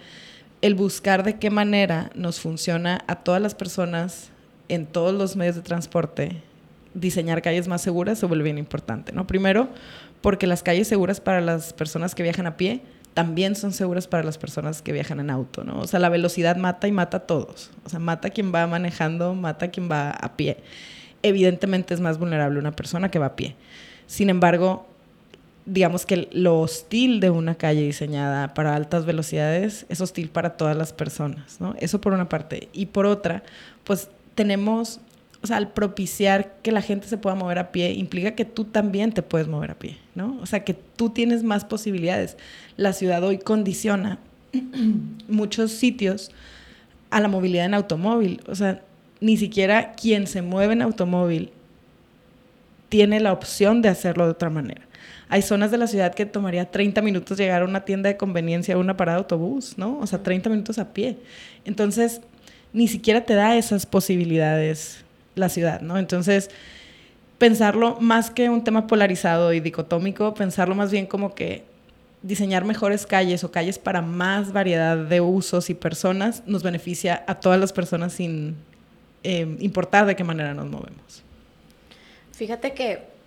el 0.61 0.75
buscar 0.75 1.23
de 1.23 1.37
qué 1.37 1.49
manera 1.49 2.11
nos 2.15 2.39
funciona 2.39 3.03
a 3.07 3.15
todas 3.15 3.41
las 3.41 3.55
personas 3.55 4.29
en 4.67 4.85
todos 4.85 5.13
los 5.13 5.35
medios 5.35 5.55
de 5.55 5.61
transporte 5.61 6.41
diseñar 6.93 7.41
calles 7.41 7.67
más 7.67 7.81
seguras 7.81 8.19
se 8.19 8.25
vuelve 8.25 8.45
bien 8.45 8.57
importante, 8.57 9.11
¿no? 9.11 9.27
Primero, 9.27 9.69
porque 10.21 10.47
las 10.47 10.63
calles 10.63 10.87
seguras 10.87 11.21
para 11.21 11.41
las 11.41 11.73
personas 11.73 12.15
que 12.15 12.23
viajan 12.23 12.47
a 12.47 12.57
pie 12.57 12.81
también 13.13 13.55
son 13.55 13.71
seguras 13.71 14.07
para 14.07 14.23
las 14.23 14.37
personas 14.37 14.81
que 14.81 14.91
viajan 14.91 15.19
en 15.19 15.29
auto, 15.29 15.63
¿no? 15.63 15.79
O 15.79 15.87
sea, 15.87 15.99
la 15.99 16.09
velocidad 16.09 16.57
mata 16.57 16.87
y 16.87 16.91
mata 16.91 17.17
a 17.17 17.19
todos. 17.21 17.71
O 17.85 17.89
sea, 17.89 17.99
mata 17.99 18.29
a 18.29 18.31
quien 18.31 18.53
va 18.53 18.65
manejando, 18.67 19.33
mata 19.33 19.65
a 19.65 19.69
quien 19.69 19.89
va 19.89 20.11
a 20.11 20.35
pie. 20.35 20.57
Evidentemente 21.21 21.93
es 21.93 21.99
más 21.99 22.17
vulnerable 22.17 22.59
una 22.59 22.75
persona 22.75 23.09
que 23.11 23.19
va 23.19 23.27
a 23.27 23.35
pie. 23.35 23.55
Sin 24.07 24.29
embargo, 24.29 24.87
digamos 25.69 26.05
que 26.05 26.27
lo 26.31 26.59
hostil 26.59 27.19
de 27.19 27.29
una 27.29 27.55
calle 27.55 27.81
diseñada 27.81 28.53
para 28.53 28.75
altas 28.75 29.05
velocidades 29.05 29.85
es 29.89 30.01
hostil 30.01 30.29
para 30.29 30.57
todas 30.57 30.75
las 30.75 30.93
personas, 30.93 31.61
¿no? 31.61 31.75
Eso 31.79 32.01
por 32.01 32.13
una 32.13 32.27
parte. 32.27 32.69
Y 32.73 32.87
por 32.87 33.05
otra, 33.05 33.43
pues 33.83 34.09
tenemos 34.35 34.99
o 35.41 35.47
sea, 35.47 35.57
al 35.57 35.71
propiciar 35.71 36.55
que 36.61 36.71
la 36.71 36.81
gente 36.81 37.07
se 37.07 37.17
pueda 37.17 37.35
mover 37.35 37.59
a 37.59 37.71
pie, 37.71 37.93
implica 37.93 38.31
que 38.31 38.43
tú 38.43 38.65
también 38.65 39.13
te 39.13 39.21
puedes 39.21 39.47
mover 39.47 39.71
a 39.71 39.79
pie, 39.79 39.97
¿no? 40.13 40.37
O 40.41 40.45
sea, 40.45 40.65
que 40.65 40.73
tú 40.73 41.11
tienes 41.11 41.43
más 41.43 41.63
posibilidades. 41.63 42.35
La 42.75 42.91
ciudad 42.91 43.23
hoy 43.23 43.37
condiciona 43.37 44.19
muchos 45.29 45.71
sitios 45.71 46.31
a 47.09 47.21
la 47.21 47.29
movilidad 47.29 47.65
en 47.65 47.73
automóvil. 47.73 48.41
O 48.47 48.55
sea, 48.55 48.81
ni 49.21 49.37
siquiera 49.37 49.93
quien 49.93 50.27
se 50.27 50.41
mueve 50.41 50.73
en 50.73 50.81
automóvil 50.81 51.51
tiene 52.89 53.21
la 53.21 53.31
opción 53.31 53.81
de 53.81 53.87
hacerlo 53.87 54.25
de 54.25 54.31
otra 54.31 54.49
manera. 54.49 54.88
Hay 55.29 55.43
zonas 55.43 55.69
de 55.69 55.77
la 55.77 55.85
ciudad 55.85 56.13
que 56.15 56.25
tomaría 56.25 56.69
30 56.69 57.01
minutos 57.03 57.37
llegar 57.37 57.61
a 57.61 57.65
una 57.65 57.85
tienda 57.85 58.09
de 58.09 58.17
conveniencia 58.17 58.75
o 58.75 58.79
una 58.79 58.97
parada 58.97 59.17
de 59.17 59.21
autobús, 59.21 59.77
¿no? 59.77 59.99
O 59.99 60.07
sea, 60.07 60.23
30 60.23 60.49
minutos 60.49 60.79
a 60.79 60.91
pie. 60.91 61.17
Entonces, 61.65 62.21
ni 62.73 62.87
siquiera 62.87 63.21
te 63.21 63.35
da 63.35 63.55
esas 63.55 63.85
posibilidades 63.85 65.05
la 65.35 65.49
ciudad, 65.49 65.81
¿no? 65.81 65.99
Entonces, 65.99 66.49
pensarlo 67.37 67.97
más 68.01 68.31
que 68.31 68.49
un 68.49 68.63
tema 68.63 68.87
polarizado 68.87 69.53
y 69.53 69.59
dicotómico, 69.59 70.33
pensarlo 70.33 70.75
más 70.75 70.91
bien 70.91 71.05
como 71.05 71.35
que 71.35 71.63
diseñar 72.21 72.65
mejores 72.65 73.05
calles 73.05 73.43
o 73.43 73.51
calles 73.51 73.79
para 73.79 74.01
más 74.01 74.51
variedad 74.51 74.97
de 74.97 75.21
usos 75.21 75.69
y 75.69 75.73
personas 75.73 76.43
nos 76.45 76.63
beneficia 76.63 77.23
a 77.27 77.35
todas 77.35 77.59
las 77.59 77.71
personas 77.71 78.13
sin 78.13 78.55
eh, 79.23 79.55
importar 79.59 80.05
de 80.05 80.15
qué 80.15 80.23
manera 80.23 80.53
nos 80.53 80.67
movemos. 80.67 81.23
Fíjate 82.33 82.73
que 82.73 83.18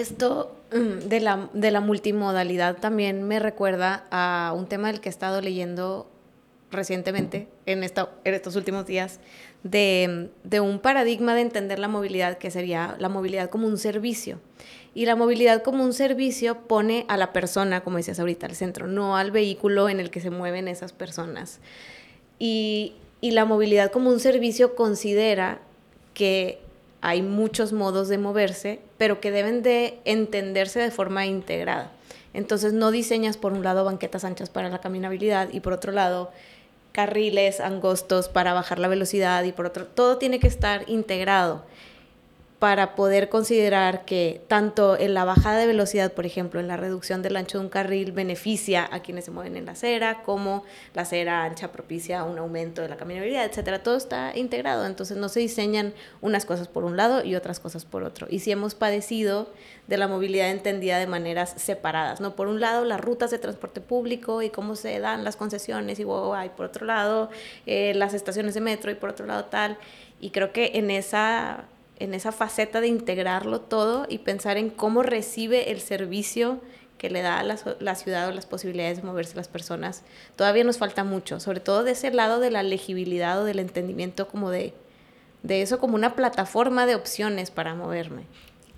esto 0.00 0.56
mm, 0.72 1.08
de 1.08 1.20
la, 1.20 1.50
de 1.52 1.70
la 1.70 1.80
multimodalidad 1.80 2.76
también 2.76 3.22
me 3.22 3.38
recuerda 3.38 4.04
a 4.10 4.52
un 4.56 4.66
tema 4.66 4.88
del 4.88 5.00
que 5.00 5.08
he 5.08 5.10
estado 5.10 5.40
leyendo 5.40 6.06
recientemente, 6.70 7.48
en, 7.64 7.82
esta, 7.82 8.10
en 8.24 8.34
estos 8.34 8.56
últimos 8.56 8.86
días, 8.86 9.20
de, 9.62 10.30
un 10.60 10.78
paradigma 10.78 11.34
de 11.34 11.40
entender 11.40 11.78
la 11.78 11.88
movilidad 11.88 12.38
que 12.38 12.50
sería 12.50 12.96
la 12.98 13.08
movilidad 13.08 13.50
como 13.50 13.66
un 13.66 13.78
servicio. 13.78 14.40
Y 14.94 15.06
la 15.06 15.16
movilidad 15.16 15.62
como 15.62 15.84
un 15.84 15.92
servicio 15.92 16.66
pone 16.66 17.04
a 17.08 17.16
la 17.16 17.32
persona, 17.32 17.82
como 17.82 17.98
decías 17.98 18.18
ahorita, 18.18 18.46
al 18.46 18.54
centro, 18.54 18.86
no 18.86 19.16
al 19.16 19.30
vehículo 19.30 19.88
en 19.88 20.00
el 20.00 20.10
que 20.10 20.20
se 20.20 20.30
mueven 20.30 20.68
esas 20.68 20.92
personas. 20.92 21.60
Y, 22.38 22.94
y 23.20 23.32
la 23.32 23.44
movilidad 23.44 23.90
como 23.90 24.10
un 24.10 24.20
servicio 24.20 24.74
considera 24.74 25.60
que 26.14 26.60
hay 27.02 27.20
muchos 27.20 27.72
modos 27.72 28.08
de 28.08 28.18
moverse, 28.18 28.80
pero 28.98 29.20
que 29.20 29.30
deben 29.30 29.62
de 29.62 29.98
entenderse 30.04 30.80
de 30.80 30.90
forma 30.90 31.26
integrada. 31.26 31.90
Entonces 32.34 32.72
no 32.72 32.90
diseñas 32.90 33.36
por 33.36 33.52
un 33.52 33.62
lado 33.62 33.84
banquetas 33.84 34.24
anchas 34.24 34.50
para 34.50 34.68
la 34.68 34.80
caminabilidad 34.80 35.48
y 35.52 35.60
por 35.60 35.72
otro 35.72 35.92
lado 35.92 36.30
carriles 36.92 37.60
angostos 37.60 38.28
para 38.28 38.54
bajar 38.54 38.78
la 38.78 38.88
velocidad 38.88 39.44
y 39.44 39.52
por 39.52 39.66
otro, 39.66 39.86
todo 39.86 40.18
tiene 40.18 40.40
que 40.40 40.46
estar 40.46 40.84
integrado 40.88 41.64
para 42.58 42.94
poder 42.94 43.28
considerar 43.28 44.06
que 44.06 44.40
tanto 44.48 44.98
en 44.98 45.12
la 45.12 45.24
bajada 45.24 45.58
de 45.58 45.66
velocidad, 45.66 46.12
por 46.12 46.24
ejemplo, 46.24 46.58
en 46.58 46.68
la 46.68 46.78
reducción 46.78 47.20
del 47.20 47.36
ancho 47.36 47.58
de 47.58 47.64
un 47.64 47.70
carril, 47.70 48.12
beneficia 48.12 48.88
a 48.90 49.00
quienes 49.00 49.26
se 49.26 49.30
mueven 49.30 49.56
en 49.56 49.66
la 49.66 49.72
acera, 49.72 50.22
como 50.22 50.64
la 50.94 51.02
acera 51.02 51.44
ancha 51.44 51.70
propicia 51.70 52.24
un 52.24 52.38
aumento 52.38 52.80
de 52.80 52.88
la 52.88 52.96
caminabilidad, 52.96 53.44
etcétera. 53.44 53.82
Todo 53.82 53.96
está 53.96 54.32
integrado, 54.34 54.86
entonces 54.86 55.18
no 55.18 55.28
se 55.28 55.40
diseñan 55.40 55.92
unas 56.22 56.46
cosas 56.46 56.66
por 56.66 56.84
un 56.84 56.96
lado 56.96 57.22
y 57.22 57.34
otras 57.34 57.60
cosas 57.60 57.84
por 57.84 58.02
otro. 58.04 58.26
Y 58.30 58.38
si 58.38 58.52
hemos 58.52 58.74
padecido 58.74 59.50
de 59.86 59.98
la 59.98 60.08
movilidad 60.08 60.50
entendida 60.50 60.98
de 60.98 61.06
maneras 61.06 61.54
separadas, 61.58 62.22
¿no? 62.22 62.36
Por 62.36 62.48
un 62.48 62.60
lado, 62.60 62.86
las 62.86 63.02
rutas 63.02 63.30
de 63.30 63.38
transporte 63.38 63.82
público 63.82 64.40
y 64.40 64.48
cómo 64.48 64.76
se 64.76 64.98
dan 64.98 65.24
las 65.24 65.36
concesiones 65.36 65.98
y, 65.98 66.04
wow, 66.04 66.32
hay 66.32 66.48
por 66.48 66.66
otro 66.66 66.86
lado, 66.86 67.28
eh, 67.66 67.92
las 67.94 68.14
estaciones 68.14 68.54
de 68.54 68.62
metro 68.62 68.90
y 68.90 68.94
por 68.94 69.10
otro 69.10 69.26
lado 69.26 69.44
tal. 69.44 69.76
Y 70.20 70.30
creo 70.30 70.52
que 70.52 70.72
en 70.74 70.90
esa 70.90 71.66
en 71.98 72.14
esa 72.14 72.32
faceta 72.32 72.80
de 72.80 72.88
integrarlo 72.88 73.60
todo 73.60 74.06
y 74.08 74.18
pensar 74.18 74.56
en 74.56 74.70
cómo 74.70 75.02
recibe 75.02 75.70
el 75.70 75.80
servicio 75.80 76.60
que 76.98 77.10
le 77.10 77.22
da 77.22 77.40
a 77.40 77.42
la, 77.42 77.94
ciudad 77.94 78.28
o 78.28 78.32
las 78.32 78.46
posibilidades 78.46 78.98
de 78.98 79.02
moverse 79.02 79.36
las 79.36 79.48
personas, 79.48 80.02
todavía 80.34 80.64
nos 80.64 80.78
falta 80.78 81.04
mucho, 81.04 81.40
sobre 81.40 81.60
todo 81.60 81.84
de 81.84 81.92
ese 81.92 82.10
lado 82.10 82.40
de 82.40 82.50
la 82.50 82.62
legibilidad 82.62 83.40
o 83.40 83.44
del 83.44 83.58
entendimiento 83.58 84.28
como 84.28 84.50
de, 84.50 84.72
de 85.42 85.62
eso 85.62 85.78
como 85.78 85.94
una 85.94 86.14
plataforma 86.14 86.86
de 86.86 86.94
opciones 86.94 87.50
para 87.50 87.74
moverme. 87.74 88.22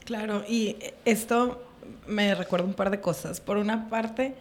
Claro, 0.05 0.45
y 0.49 0.77
esto 1.05 1.63
me 2.07 2.35
recuerda 2.35 2.67
un 2.67 2.75
par 2.75 2.91
de 2.91 3.01
cosas. 3.01 3.41
Por 3.41 3.57
una 3.57 3.89
parte, 3.89 4.35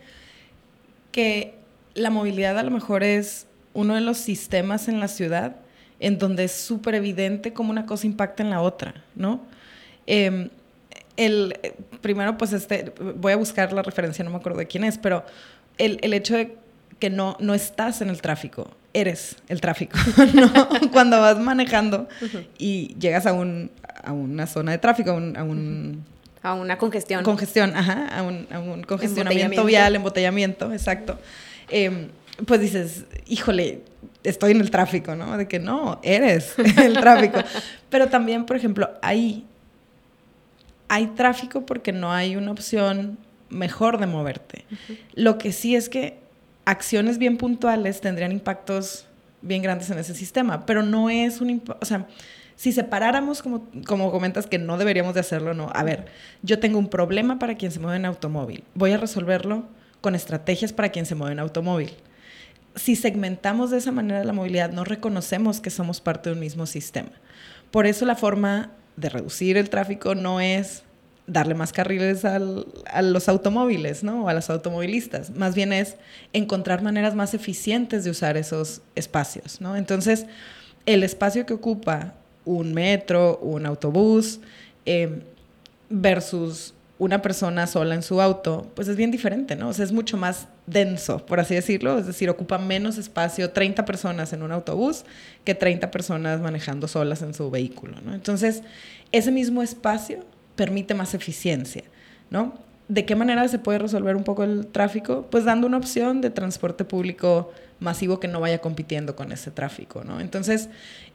que 1.12 1.55
la 1.93 2.10
movilidad 2.10 2.57
a 2.57 2.63
lo 2.63 2.72
mejor 2.72 3.03
es 3.03 3.48
uno 3.74 3.96
de 3.96 4.01
los 4.01 4.17
sistemas 4.17 4.88
en 4.88 5.00
la 5.00 5.07
ciudad 5.07 5.57
en 6.00 6.18
donde 6.18 6.46
es 6.46 6.51
súper 6.51 6.96
evidente 6.96 7.54
cómo 7.54 7.72
una 7.72 7.86
cosa 7.86 8.08
impacta 8.08 8.44
en 8.44 8.50
la 8.50 8.62
otra, 8.62 9.04
¿no? 9.16 9.42
Em, 10.06 10.50
el, 11.16 11.58
primero, 12.01 12.38
pues, 12.38 12.54
este, 12.54 12.94
voy 13.16 13.34
a 13.34 13.38
buscar 13.38 13.74
la 13.74 13.82
referencia, 13.82 14.24
no 14.24 14.30
me 14.30 14.38
acuerdo 14.38 14.60
de 14.60 14.68
quién 14.68 14.84
es, 14.84 14.98
pero 14.98 15.25
el, 15.77 16.00
el 16.01 16.13
hecho 16.13 16.36
de 16.36 16.56
que 17.00 17.10
no, 17.10 17.38
no 17.39 17.54
estás 17.54 18.01
en 18.01 18.10
el 18.10 18.22
tráfico, 18.22 18.70
eres 18.94 19.36
el 19.48 19.62
tráfico, 19.62 19.98
¿no? 20.34 20.70
Cuando 20.92 21.20
vas 21.20 21.39
manejando 21.39 22.08
y 22.58 22.96
llegas 23.00 23.25
a, 23.25 23.34
un, 23.34 23.72
a 24.04 24.12
una 24.12 24.48
zona 24.48 24.72
de 24.72 24.77
tráfico, 24.77 25.12
a 25.12 25.13
un... 25.13 25.38
A, 25.38 25.44
un, 25.44 26.06
a 26.44 26.54
una 26.54 26.77
congestión. 26.77 27.24
Congestión, 27.24 27.75
ajá, 27.75 28.08
a 28.08 28.24
un, 28.24 28.48
a 28.51 28.60
un 28.60 28.84
congestionamiento 28.84 29.66
vial, 29.66 29.96
embotellamiento, 29.96 30.72
exacto. 30.72 31.20
Eh, 31.70 32.10
pues 32.46 32.62
dices, 32.62 33.06
híjole, 33.27 33.82
estoy 34.24 34.51
en 34.51 34.62
el 34.62 34.70
tráfico, 34.70 35.15
¿no? 35.15 35.38
De 35.38 35.48
que 35.48 35.60
no, 35.60 36.00
eres 36.03 36.56
el 36.77 36.94
tráfico. 36.94 37.39
Pero 37.89 38.08
también, 38.08 38.46
por 38.46 38.56
ejemplo, 38.56 38.89
ahí 39.01 39.46
hay 40.89 41.08
tráfico 41.08 41.65
porque 41.65 41.91
no 41.91 42.12
hay 42.12 42.36
una 42.36 42.51
opción 42.51 43.17
mejor 43.50 44.00
de 44.00 44.08
moverte. 44.08 44.65
Lo 45.13 45.38
que 45.38 45.51
sí 45.51 45.75
es 45.75 45.89
que 45.89 46.20
acciones 46.65 47.17
bien 47.17 47.38
puntuales 47.38 48.01
tendrían 48.01 48.32
impactos 48.32 49.06
bien 49.41 49.62
grandes 49.62 49.89
en 49.89 50.00
ese 50.00 50.13
sistema, 50.13 50.65
pero 50.65 50.84
no 50.84 51.10
es 51.10 51.41
un... 51.41 51.62
O 51.79 51.86
sea, 51.86 52.08
si 52.56 52.72
separáramos, 52.72 53.44
como, 53.44 53.67
como 53.86 54.12
comentas, 54.12 54.48
que 54.48 54.58
no 54.58 54.77
deberíamos 54.77 55.13
de 55.13 55.20
hacerlo, 55.20 55.53
no. 55.53 55.70
A 55.74 55.84
ver, 55.84 56.06
yo 56.41 56.60
tengo 56.60 56.79
un 56.79 56.89
problema 56.89 57.38
para 57.38 57.56
quien 57.56 57.72
se 57.72 57.79
mueve 57.79 57.98
en 57.98 58.06
automóvil. 58.06 58.63
Voy 58.74 58.91
a 58.91 58.98
resolverlo 58.98 59.65
con 60.01 60.15
estrategias 60.15 60.74
para 60.74 60.89
quien 60.89 61.06
se 61.06 61.15
mueve 61.15 61.34
en 61.34 61.39
automóvil 61.39 61.94
si 62.77 62.96
segmentamos 62.96 63.72
de 63.72 63.77
esa 63.77 63.91
manera 63.91 64.24
la 64.24 64.34
movilidad, 64.34 64.72
no 64.72 64.84
reconocemos 64.84 65.60
que 65.60 65.69
somos 65.69 66.00
parte 66.00 66.29
de 66.29 66.36
un 66.36 66.39
mismo 66.39 66.65
sistema. 66.65 67.12
Por 67.72 67.86
eso 67.86 68.05
la 68.05 68.15
forma 68.15 68.72
de 68.96 69.10
reducir 69.10 69.57
el 69.57 69.69
tráfico 69.69 70.15
no 70.15 70.39
es 70.39 70.84
darle 71.27 71.55
más 71.55 71.74
carriles 71.74 72.24
a 72.24 72.39
los 73.01 73.27
automóviles, 73.27 74.03
¿no? 74.03 74.24
O 74.24 74.29
a 74.29 74.34
los 74.34 74.50
automovilistas. 74.50 75.31
Más 75.31 75.55
bien 75.55 75.74
es 75.74 75.98
encontrar 76.31 76.81
maneras 76.81 77.15
más 77.15 77.34
eficientes 77.34 78.05
de 78.05 78.12
usar 78.12 78.38
esos 78.38 78.81
espacios, 78.96 79.60
¿no? 79.60 79.75
Entonces, 79.75 80.25
el 80.86 81.03
espacio 81.03 81.46
que 81.46 81.53
ocupa 81.53 82.13
un 82.46 82.74
metro, 82.74 83.39
un 83.39 83.65
autobús, 83.65 84.39
eh, 84.86 85.22
versus 85.89 86.74
una 86.98 87.22
persona 87.22 87.67
sola 87.67 87.93
en 87.93 88.03
su 88.03 88.22
auto, 88.22 88.72
pues 88.74 88.88
es 88.88 88.96
bien 88.96 89.12
diferente, 89.12 89.55
¿no? 89.57 89.67
O 89.69 89.74
sea, 89.74 89.84
es 89.84 89.91
mucho 89.91 90.15
más 90.15 90.48
denso, 90.67 91.25
por 91.25 91.39
así 91.39 91.55
decirlo, 91.55 91.97
es 91.97 92.05
decir, 92.05 92.29
ocupa 92.29 92.59
menos 92.59 92.97
espacio 92.97 93.50
30 93.50 93.86
personas 93.86 94.33
en 94.33 94.43
un 94.43 94.51
autobús 94.51 95.05
que 95.43 95.55
30 95.55 95.89
personas 95.89 96.39
manejando 96.39 96.88
solas 96.88 97.24
en 97.24 97.33
su 97.33 97.50
vehículo, 97.50 98.00
¿no? 98.01 98.13
Entonces, 98.13 98.62
ese 99.12 99.31
mismo 99.31 99.63
espacio 99.63 100.19
permite 100.55 100.93
más 100.93 101.13
eficiencia, 101.13 101.83
¿no? 102.29 102.53
¿De 102.88 103.05
qué 103.05 103.15
manera 103.15 103.47
se 103.47 103.59
puede 103.59 103.79
resolver 103.79 104.15
un 104.15 104.24
poco 104.24 104.43
el 104.43 104.67
tráfico? 104.67 105.27
Pues 105.31 105.43
dando 105.43 105.67
una 105.67 105.77
opción 105.77 106.21
de 106.21 106.29
transporte 106.29 106.86
público 106.86 107.51
masivo 107.79 108.19
que 108.19 108.27
no 108.27 108.39
vaya 108.39 108.59
compitiendo 108.59 109.15
con 109.15 109.31
ese 109.31 109.51
tráfico, 109.51 110.03
¿no? 110.03 110.19
Entonces, 110.19 110.69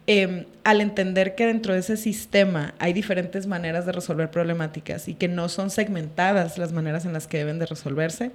Em, 0.09 0.47
al 0.65 0.81
entender 0.81 1.37
que 1.37 1.47
dentro 1.47 1.75
de 1.75 1.81
ese 1.81 1.97
sistema 1.97 2.75
hay 2.81 2.93
diferentes 2.93 3.47
maneras 3.47 3.87
de 3.87 3.93
resolver 3.93 4.33
problemáticas 4.33 5.07
y 5.07 5.15
que 5.15 5.29
no 5.29 5.49
son 5.49 5.71
segmentadas 5.71 6.59
las 6.59 6.73
maneras 6.73 7.05
en 7.05 7.13
las 7.13 7.29
que 7.29 7.39
deben 7.39 7.61
de 7.61 7.67
resolverse, 7.67 8.33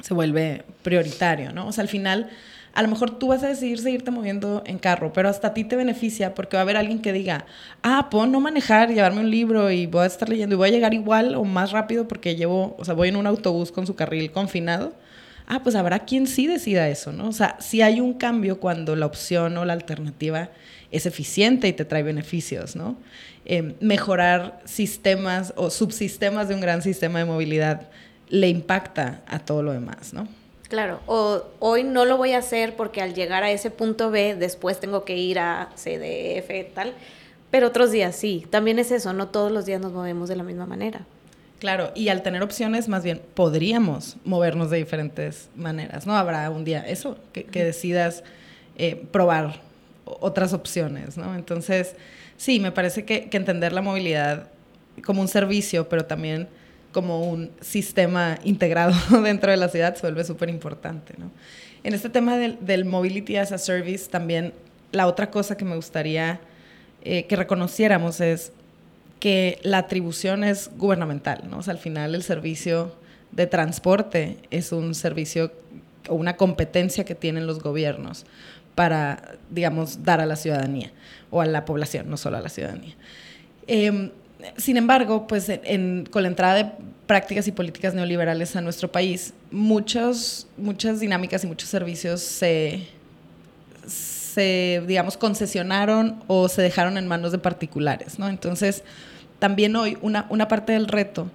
se 0.00 0.14
vuelve 0.14 0.64
prioritario, 0.82 1.52
¿no? 1.52 1.68
O 1.68 1.72
sea, 1.72 1.82
al 1.82 1.88
final, 1.88 2.30
a 2.72 2.82
lo 2.82 2.88
mejor 2.88 3.18
tú 3.18 3.28
vas 3.28 3.42
a 3.42 3.48
decidir 3.48 3.78
seguirte 3.78 4.10
moviendo 4.10 4.62
en 4.66 4.78
carro, 4.78 5.12
pero 5.12 5.28
hasta 5.28 5.48
a 5.48 5.54
ti 5.54 5.64
te 5.64 5.76
beneficia 5.76 6.34
porque 6.34 6.56
va 6.56 6.60
a 6.60 6.62
haber 6.62 6.76
alguien 6.76 7.00
que 7.00 7.12
diga, 7.12 7.46
ah, 7.82 8.08
puedo 8.10 8.26
no 8.26 8.40
manejar, 8.40 8.88
llevarme 8.88 9.20
un 9.20 9.30
libro 9.30 9.70
y 9.70 9.86
voy 9.86 10.04
a 10.04 10.06
estar 10.06 10.28
leyendo 10.28 10.54
y 10.54 10.58
voy 10.58 10.68
a 10.68 10.72
llegar 10.72 10.94
igual 10.94 11.34
o 11.34 11.44
más 11.44 11.72
rápido 11.72 12.08
porque 12.08 12.36
llevo, 12.36 12.76
o 12.78 12.84
sea, 12.84 12.94
voy 12.94 13.08
en 13.08 13.16
un 13.16 13.26
autobús 13.26 13.72
con 13.72 13.86
su 13.86 13.94
carril 13.94 14.30
confinado 14.32 14.92
ah, 15.50 15.62
pues 15.64 15.74
habrá 15.74 15.98
quien 15.98 16.28
sí 16.28 16.46
decida 16.46 16.88
eso, 16.88 17.12
¿no? 17.12 17.28
O 17.28 17.32
sea, 17.32 17.56
si 17.58 17.82
hay 17.82 18.00
un 18.00 18.14
cambio 18.14 18.60
cuando 18.60 18.94
la 18.94 19.04
opción 19.04 19.58
o 19.58 19.64
la 19.64 19.72
alternativa 19.72 20.50
es 20.92 21.06
eficiente 21.06 21.66
y 21.66 21.72
te 21.72 21.84
trae 21.84 22.04
beneficios, 22.04 22.76
¿no? 22.76 22.96
Em, 23.44 23.74
mejorar 23.80 24.60
sistemas 24.64 25.52
o 25.56 25.70
subsistemas 25.70 26.48
de 26.48 26.54
un 26.54 26.60
gran 26.60 26.82
sistema 26.82 27.18
de 27.18 27.24
movilidad 27.24 27.88
le 28.30 28.48
impacta 28.48 29.20
a 29.26 29.40
todo 29.40 29.62
lo 29.62 29.72
demás, 29.72 30.12
¿no? 30.12 30.26
Claro, 30.68 31.00
o 31.06 31.42
hoy 31.58 31.82
no 31.82 32.04
lo 32.04 32.16
voy 32.16 32.32
a 32.32 32.38
hacer 32.38 32.76
porque 32.76 33.02
al 33.02 33.12
llegar 33.12 33.42
a 33.42 33.50
ese 33.50 33.70
punto 33.70 34.10
B 34.10 34.36
después 34.36 34.78
tengo 34.78 35.04
que 35.04 35.16
ir 35.16 35.40
a 35.40 35.70
CDF 35.74 36.72
tal, 36.74 36.94
pero 37.50 37.66
otros 37.66 37.90
días 37.90 38.14
sí, 38.14 38.46
también 38.50 38.78
es 38.78 38.92
eso, 38.92 39.12
no 39.12 39.28
todos 39.28 39.50
los 39.50 39.66
días 39.66 39.80
nos 39.80 39.92
movemos 39.92 40.28
de 40.28 40.36
la 40.36 40.44
misma 40.44 40.66
manera. 40.66 41.00
Claro, 41.58 41.90
y 41.94 42.08
al 42.08 42.22
tener 42.22 42.42
opciones, 42.42 42.88
más 42.88 43.04
bien 43.04 43.20
podríamos 43.34 44.16
movernos 44.24 44.70
de 44.70 44.78
diferentes 44.78 45.50
maneras, 45.56 46.06
¿no? 46.06 46.16
Habrá 46.16 46.48
un 46.50 46.64
día 46.64 46.80
eso, 46.80 47.18
que, 47.32 47.44
decidas 47.64 48.24
eh, 48.78 49.04
probar 49.10 49.60
otras 50.06 50.54
opciones, 50.54 51.18
¿no? 51.18 51.34
Entonces, 51.34 51.96
sí, 52.38 52.60
me 52.60 52.72
parece 52.72 53.04
que, 53.04 53.28
entender 53.32 53.74
la 53.74 53.82
movilidad 53.82 54.48
como 55.04 55.20
un 55.20 55.28
servicio, 55.28 55.88
pero 55.88 56.06
también 56.06 56.48
como 56.92 57.22
un 57.22 57.50
sistema 57.60 58.38
integrado 58.44 58.94
dentro 59.22 59.50
de 59.50 59.56
la 59.56 59.68
ciudad 59.68 59.94
se 59.94 60.02
vuelve 60.02 60.24
súper 60.24 60.48
importante, 60.48 61.14
¿no? 61.18 61.30
En 61.82 61.94
este 61.94 62.10
tema 62.10 62.36
del, 62.36 62.58
del, 62.60 62.84
Mobility 62.84 63.36
as 63.36 63.52
a 63.52 63.58
Service, 63.58 64.10
también 64.10 64.52
la 64.92 65.06
otra 65.06 65.30
cosa 65.30 65.56
que 65.56 65.64
me 65.64 65.76
gustaría 65.76 66.40
eh, 67.02 67.24
que 67.24 67.36
reconociéramos 67.36 68.20
es 68.20 68.52
que 69.18 69.58
la 69.62 69.78
atribución 69.78 70.44
es 70.44 70.70
gubernamental, 70.76 71.48
¿no? 71.48 71.58
O 71.58 71.70
al 71.70 71.78
final 71.78 72.14
el 72.14 72.22
servicio 72.22 72.94
de 73.32 73.46
transporte 73.46 74.36
es 74.50 74.72
un 74.72 74.94
servicio 74.94 75.52
o 76.08 76.14
una 76.14 76.36
competencia 76.36 77.04
que 77.04 77.14
tienen 77.14 77.46
los 77.46 77.62
gobiernos 77.62 78.26
para, 78.74 79.36
digamos, 79.50 80.04
dar 80.04 80.20
a 80.20 80.26
la 80.26 80.36
ciudadanía 80.36 80.90
o 81.30 81.40
a 81.40 81.46
la 81.46 81.64
población, 81.64 82.10
no 82.10 82.16
solo 82.16 82.38
a 82.38 82.40
la 82.40 82.48
ciudadanía. 82.48 82.94
Em, 83.66 84.10
sin 84.56 84.76
embargo, 84.76 85.26
pues 85.26 85.50
con 86.10 86.22
la 86.22 86.28
entrada 86.28 86.54
de 86.54 86.70
prácticas 87.06 87.48
y 87.48 87.52
políticas 87.52 87.94
neoliberales 87.94 88.54
a 88.56 88.60
nuestro 88.60 88.90
país, 88.90 89.34
muchos, 89.50 90.46
muchas 90.56 91.00
dinámicas 91.00 91.42
y 91.44 91.46
muchos 91.46 91.68
servicios 91.68 92.20
se, 92.20 92.86
se, 93.86 94.82
digamos, 94.86 95.16
concesionaron 95.16 96.22
o 96.28 96.48
se 96.48 96.62
dejaron 96.62 96.96
en 96.96 97.08
manos 97.08 97.32
de 97.32 97.38
particulares, 97.38 98.18
¿no? 98.18 98.28
Entonces, 98.28 98.84
también 99.38 99.74
hoy 99.74 99.98
una, 100.02 100.26
una 100.30 100.46
parte 100.46 100.72
del 100.72 100.86
reto 100.86 101.28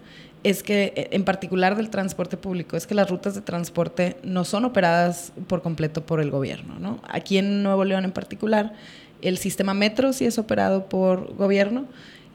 es 0.46 0.62
que, 0.62 0.94
e, 0.96 1.10
en 1.12 1.26
particular 1.26 1.76
del 1.76 1.90
transporte 1.90 2.38
público, 2.38 2.78
es 2.78 2.86
que 2.86 2.94
las 2.94 3.10
rutas 3.10 3.34
de 3.36 3.42
transporte 3.42 4.16
no 4.24 4.46
son 4.46 4.64
operadas 4.64 5.34
por 5.48 5.62
completo 5.62 6.06
por 6.06 6.22
el 6.22 6.30
gobierno. 6.30 6.80
¿no? 6.80 7.02
Aquí 7.10 7.38
en 7.40 7.64
Nuevo 7.64 7.84
León 7.84 8.06
en 8.06 8.12
particular, 8.12 8.74
el 9.22 9.40
sistema 9.40 9.74
metro 9.74 10.14
sí 10.14 10.26
es 10.26 10.38
operado 10.38 10.86
por 10.86 11.36
gobierno, 11.36 11.86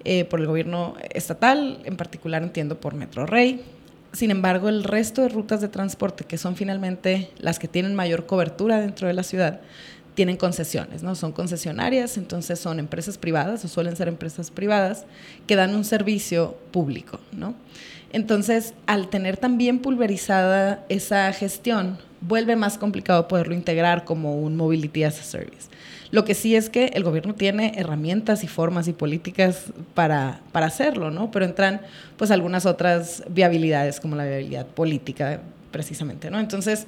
eh, 0.04 0.24
por 0.24 0.40
el 0.40 0.46
gobierno 0.46 0.94
estatal, 1.12 1.80
en 1.84 1.96
particular 1.96 2.42
entiendo 2.42 2.80
por 2.80 2.94
Metro 2.94 3.26
Rey. 3.26 3.62
Sin 4.12 4.30
embargo, 4.30 4.68
el 4.68 4.82
resto 4.82 5.22
de 5.22 5.28
rutas 5.28 5.60
de 5.60 5.68
transporte, 5.68 6.24
que 6.24 6.38
son 6.38 6.56
finalmente 6.56 7.30
las 7.38 7.58
que 7.58 7.68
tienen 7.68 7.94
mayor 7.94 8.26
cobertura 8.26 8.80
dentro 8.80 9.06
de 9.06 9.14
la 9.14 9.22
ciudad, 9.22 9.60
tienen 10.20 10.36
concesiones, 10.36 11.02
¿no? 11.02 11.14
Son 11.14 11.32
concesionarias, 11.32 12.18
entonces 12.18 12.58
son 12.58 12.78
empresas 12.78 13.16
privadas 13.16 13.64
o 13.64 13.68
suelen 13.68 13.96
ser 13.96 14.06
empresas 14.06 14.50
privadas 14.50 15.06
que 15.46 15.56
dan 15.56 15.74
un 15.74 15.82
servicio 15.82 16.58
público, 16.72 17.18
¿no? 17.32 17.54
Entonces, 18.12 18.74
al 18.84 19.08
tener 19.08 19.38
también 19.38 19.78
pulverizada 19.78 20.84
esa 20.90 21.32
gestión, 21.32 21.96
vuelve 22.20 22.54
más 22.54 22.76
complicado 22.76 23.28
poderlo 23.28 23.54
integrar 23.54 24.04
como 24.04 24.38
un 24.38 24.58
mobility 24.58 25.04
as 25.04 25.18
a 25.20 25.22
service. 25.22 25.70
Lo 26.10 26.26
que 26.26 26.34
sí 26.34 26.54
es 26.54 26.68
que 26.68 26.88
el 26.92 27.02
gobierno 27.02 27.34
tiene 27.34 27.72
herramientas 27.76 28.44
y 28.44 28.46
formas 28.46 28.88
y 28.88 28.92
políticas 28.92 29.72
para, 29.94 30.42
para 30.52 30.66
hacerlo, 30.66 31.10
¿no? 31.10 31.30
Pero 31.30 31.46
entran 31.46 31.80
pues 32.18 32.30
algunas 32.30 32.66
otras 32.66 33.24
viabilidades 33.30 34.00
como 34.00 34.16
la 34.16 34.24
viabilidad 34.24 34.66
política 34.66 35.40
precisamente, 35.70 36.30
¿no? 36.30 36.38
Entonces, 36.38 36.86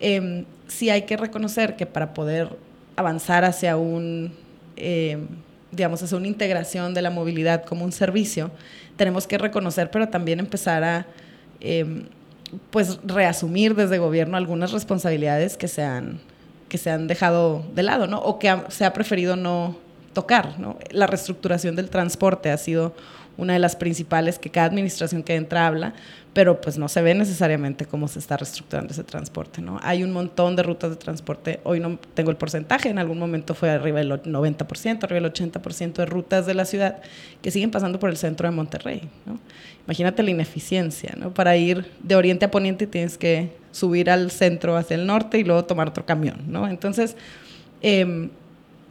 eh, 0.00 0.46
sí 0.66 0.90
hay 0.90 1.02
que 1.02 1.16
reconocer 1.16 1.76
que 1.76 1.86
para 1.86 2.12
poder 2.12 2.71
avanzar 2.96 3.44
hacia 3.44 3.76
un, 3.76 4.32
em, 4.76 5.26
digamos, 5.70 6.02
hacia 6.02 6.16
una 6.16 6.26
integración 6.26 6.94
de 6.94 7.02
la 7.02 7.10
movilidad 7.10 7.64
como 7.64 7.84
un 7.84 7.92
servicio, 7.92 8.50
tenemos 8.96 9.26
que 9.26 9.38
reconocer, 9.38 9.90
pero 9.90 10.08
también 10.08 10.38
empezar 10.38 10.84
a, 10.84 11.06
em, 11.60 12.04
pues, 12.70 12.98
reasumir 13.04 13.74
desde 13.74 13.98
gobierno 13.98 14.36
algunas 14.36 14.72
responsabilidades 14.72 15.56
que 15.56 15.68
se 15.68 15.82
han, 15.82 16.20
que 16.68 16.78
se 16.78 16.90
han 16.90 17.06
dejado 17.06 17.64
de 17.74 17.82
lado, 17.82 18.06
¿no? 18.06 18.18
O 18.18 18.38
que 18.38 18.54
se 18.68 18.84
ha 18.84 18.92
preferido 18.92 19.36
no 19.36 19.76
tocar, 20.12 20.58
¿no? 20.58 20.78
La 20.90 21.06
reestructuración 21.06 21.76
del 21.76 21.88
transporte 21.88 22.50
ha 22.50 22.58
sido 22.58 22.94
una 23.36 23.54
de 23.54 23.58
las 23.58 23.76
principales 23.76 24.38
que 24.38 24.50
cada 24.50 24.66
administración 24.66 25.22
que 25.22 25.34
entra 25.34 25.66
habla, 25.66 25.94
pero 26.32 26.60
pues 26.60 26.78
no 26.78 26.88
se 26.88 27.02
ve 27.02 27.14
necesariamente 27.14 27.84
cómo 27.84 28.08
se 28.08 28.18
está 28.18 28.36
reestructurando 28.36 28.92
ese 28.92 29.04
transporte, 29.04 29.60
¿no? 29.60 29.78
Hay 29.82 30.02
un 30.02 30.12
montón 30.12 30.56
de 30.56 30.62
rutas 30.62 30.90
de 30.90 30.96
transporte, 30.96 31.60
hoy 31.64 31.80
no 31.80 31.98
tengo 32.14 32.30
el 32.30 32.36
porcentaje, 32.36 32.88
en 32.88 32.98
algún 32.98 33.18
momento 33.18 33.54
fue 33.54 33.70
arriba 33.70 33.98
del 33.98 34.10
90%, 34.10 35.04
arriba 35.04 35.20
del 35.20 35.32
80% 35.32 35.92
de 35.92 36.06
rutas 36.06 36.46
de 36.46 36.54
la 36.54 36.64
ciudad 36.64 37.02
que 37.42 37.50
siguen 37.50 37.70
pasando 37.70 37.98
por 37.98 38.10
el 38.10 38.16
centro 38.16 38.48
de 38.48 38.54
Monterrey, 38.54 39.02
¿no? 39.26 39.38
Imagínate 39.86 40.22
la 40.22 40.30
ineficiencia, 40.30 41.14
¿no? 41.16 41.34
Para 41.34 41.56
ir 41.56 41.90
de 42.02 42.16
oriente 42.16 42.46
a 42.46 42.50
poniente 42.50 42.86
tienes 42.86 43.18
que 43.18 43.50
subir 43.72 44.10
al 44.10 44.30
centro 44.30 44.76
hacia 44.76 44.94
el 44.94 45.06
norte 45.06 45.38
y 45.38 45.44
luego 45.44 45.64
tomar 45.64 45.88
otro 45.88 46.06
camión, 46.06 46.44
¿no? 46.46 46.68
Entonces, 46.68 47.16
eh, 47.82 48.30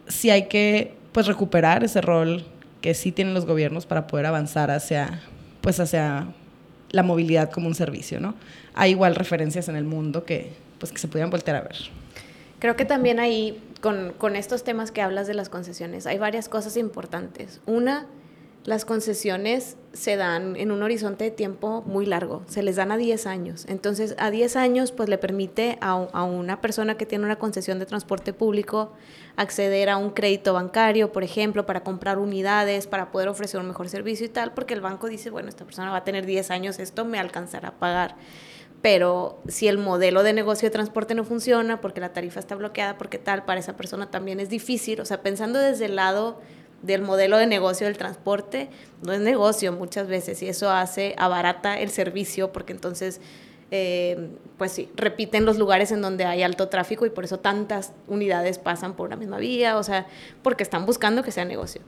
sí 0.07 0.29
hay 0.29 0.47
que 0.47 0.93
pues 1.11 1.27
recuperar 1.27 1.83
ese 1.83 2.01
rol 2.01 2.45
que 2.81 2.93
sí 2.93 3.11
tienen 3.11 3.33
los 3.33 3.45
gobiernos 3.45 3.85
para 3.85 4.07
poder 4.07 4.25
avanzar 4.25 4.71
hacia, 4.71 5.21
pues 5.61 5.79
hacia 5.79 6.27
la 6.89 7.03
movilidad 7.03 7.51
como 7.51 7.67
un 7.67 7.75
servicio, 7.75 8.19
¿no? 8.19 8.35
Hay 8.73 8.91
igual 8.91 9.15
referencias 9.15 9.69
en 9.69 9.75
el 9.75 9.85
mundo 9.85 10.25
que, 10.25 10.51
pues, 10.79 10.91
que 10.91 10.97
se 10.97 11.07
pudieran 11.07 11.29
voltear 11.29 11.57
a 11.57 11.61
ver. 11.61 11.75
Creo 12.59 12.75
que 12.75 12.85
también 12.85 13.19
ahí, 13.19 13.61
con, 13.81 14.13
con 14.17 14.35
estos 14.35 14.63
temas 14.63 14.91
que 14.91 15.01
hablas 15.01 15.27
de 15.27 15.33
las 15.33 15.49
concesiones, 15.49 16.05
hay 16.05 16.17
varias 16.17 16.49
cosas 16.49 16.77
importantes. 16.77 17.61
Una, 17.65 18.07
las 18.63 18.85
concesiones 18.85 19.75
se 19.93 20.15
dan 20.15 20.55
en 20.55 20.71
un 20.71 20.83
horizonte 20.83 21.23
de 21.23 21.31
tiempo 21.31 21.81
muy 21.85 22.05
largo, 22.05 22.43
se 22.47 22.61
les 22.61 22.75
dan 22.75 22.91
a 22.91 22.97
10 22.97 23.25
años. 23.25 23.65
Entonces, 23.67 24.15
a 24.19 24.29
10 24.29 24.55
años, 24.55 24.91
pues 24.91 25.09
le 25.09 25.17
permite 25.17 25.77
a, 25.81 25.91
a, 25.91 26.23
una 26.23 26.61
persona 26.61 26.95
que 26.95 27.05
tiene 27.05 27.25
una 27.25 27.37
concesión 27.37 27.79
de 27.79 27.85
transporte 27.85 28.33
público 28.33 28.93
acceder 29.35 29.89
a 29.89 29.97
un 29.97 30.11
crédito 30.11 30.53
bancario, 30.53 31.11
por 31.11 31.23
ejemplo, 31.23 31.65
para 31.65 31.83
comprar 31.83 32.19
unidades, 32.19 32.87
para 32.87 33.11
poder 33.11 33.29
ofrecer 33.29 33.59
un 33.59 33.67
mejor 33.67 33.89
servicio 33.89 34.27
y 34.27 34.29
tal, 34.29 34.53
porque 34.53 34.75
el 34.75 34.81
banco 34.81 35.07
dice, 35.07 35.31
bueno, 35.31 35.49
esta 35.49 35.65
persona 35.65 35.89
va 35.89 35.97
a 35.97 36.03
tener 36.03 36.25
10 36.25 36.51
años, 36.51 36.79
esto 36.79 37.03
me 37.03 37.19
alcanzará 37.19 37.69
a 37.69 37.79
pagar. 37.79 38.15
Pero 38.81 39.39
si 39.47 39.67
el 39.67 39.77
modelo 39.77 40.23
de 40.23 40.33
negocio 40.33 40.67
de 40.67 40.71
transporte 40.71 41.13
no 41.13 41.23
funciona, 41.23 41.81
porque 41.81 42.01
la 42.01 42.13
tarifa 42.13 42.39
está 42.39 42.55
bloqueada, 42.55 42.97
porque 42.97 43.19
tal, 43.19 43.45
para 43.45 43.59
esa 43.59 43.77
persona 43.77 44.09
también 44.09 44.39
es 44.39 44.49
difícil. 44.49 45.01
O 45.01 45.05
sea, 45.05 45.21
pensando 45.21 45.59
desde 45.59 45.85
el 45.85 45.95
lado 45.95 46.39
del 46.81 47.01
modelo 47.01 47.37
de 47.37 47.47
negocio 47.47 47.87
del 47.87 47.97
transporte, 47.97 48.69
no 49.03 49.13
es 49.13 49.21
negocio 49.21 49.71
muchas 49.71 50.07
veces 50.07 50.41
y 50.41 50.47
eso 50.47 50.69
hace, 50.69 51.15
abarata 51.17 51.79
el 51.79 51.89
servicio 51.89 52.51
porque 52.51 52.73
entonces, 52.73 53.21
eh, 53.69 54.29
pues 54.57 54.71
sí, 54.71 54.89
repiten 54.95 55.45
los 55.45 55.57
lugares 55.57 55.91
en 55.91 56.01
donde 56.01 56.25
hay 56.25 56.43
alto 56.43 56.69
tráfico 56.69 57.05
y 57.05 57.09
por 57.09 57.23
eso 57.23 57.39
tantas 57.39 57.93
unidades 58.07 58.57
pasan 58.57 58.95
por 58.95 59.09
la 59.09 59.15
misma 59.15 59.37
vía, 59.37 59.77
o 59.77 59.83
sea, 59.83 60.07
porque 60.43 60.63
están 60.63 60.85
buscando 60.85 61.23
que 61.23 61.31
sea 61.31 61.45
negocio. 61.45 61.81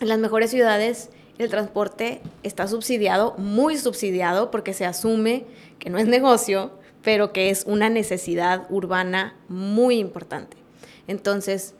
En 0.00 0.08
las 0.08 0.18
mejores 0.18 0.50
ciudades 0.50 1.10
el 1.38 1.50
transporte 1.50 2.20
está 2.42 2.68
subsidiado, 2.68 3.34
muy 3.38 3.76
subsidiado, 3.76 4.50
porque 4.50 4.72
se 4.72 4.86
asume 4.86 5.46
que 5.78 5.90
no 5.90 5.98
es 5.98 6.06
negocio, 6.06 6.72
pero 7.02 7.32
que 7.32 7.50
es 7.50 7.64
una 7.66 7.90
necesidad 7.90 8.66
urbana 8.70 9.36
muy 9.48 9.98
importante. 9.98 10.56
Entonces, 11.06 11.74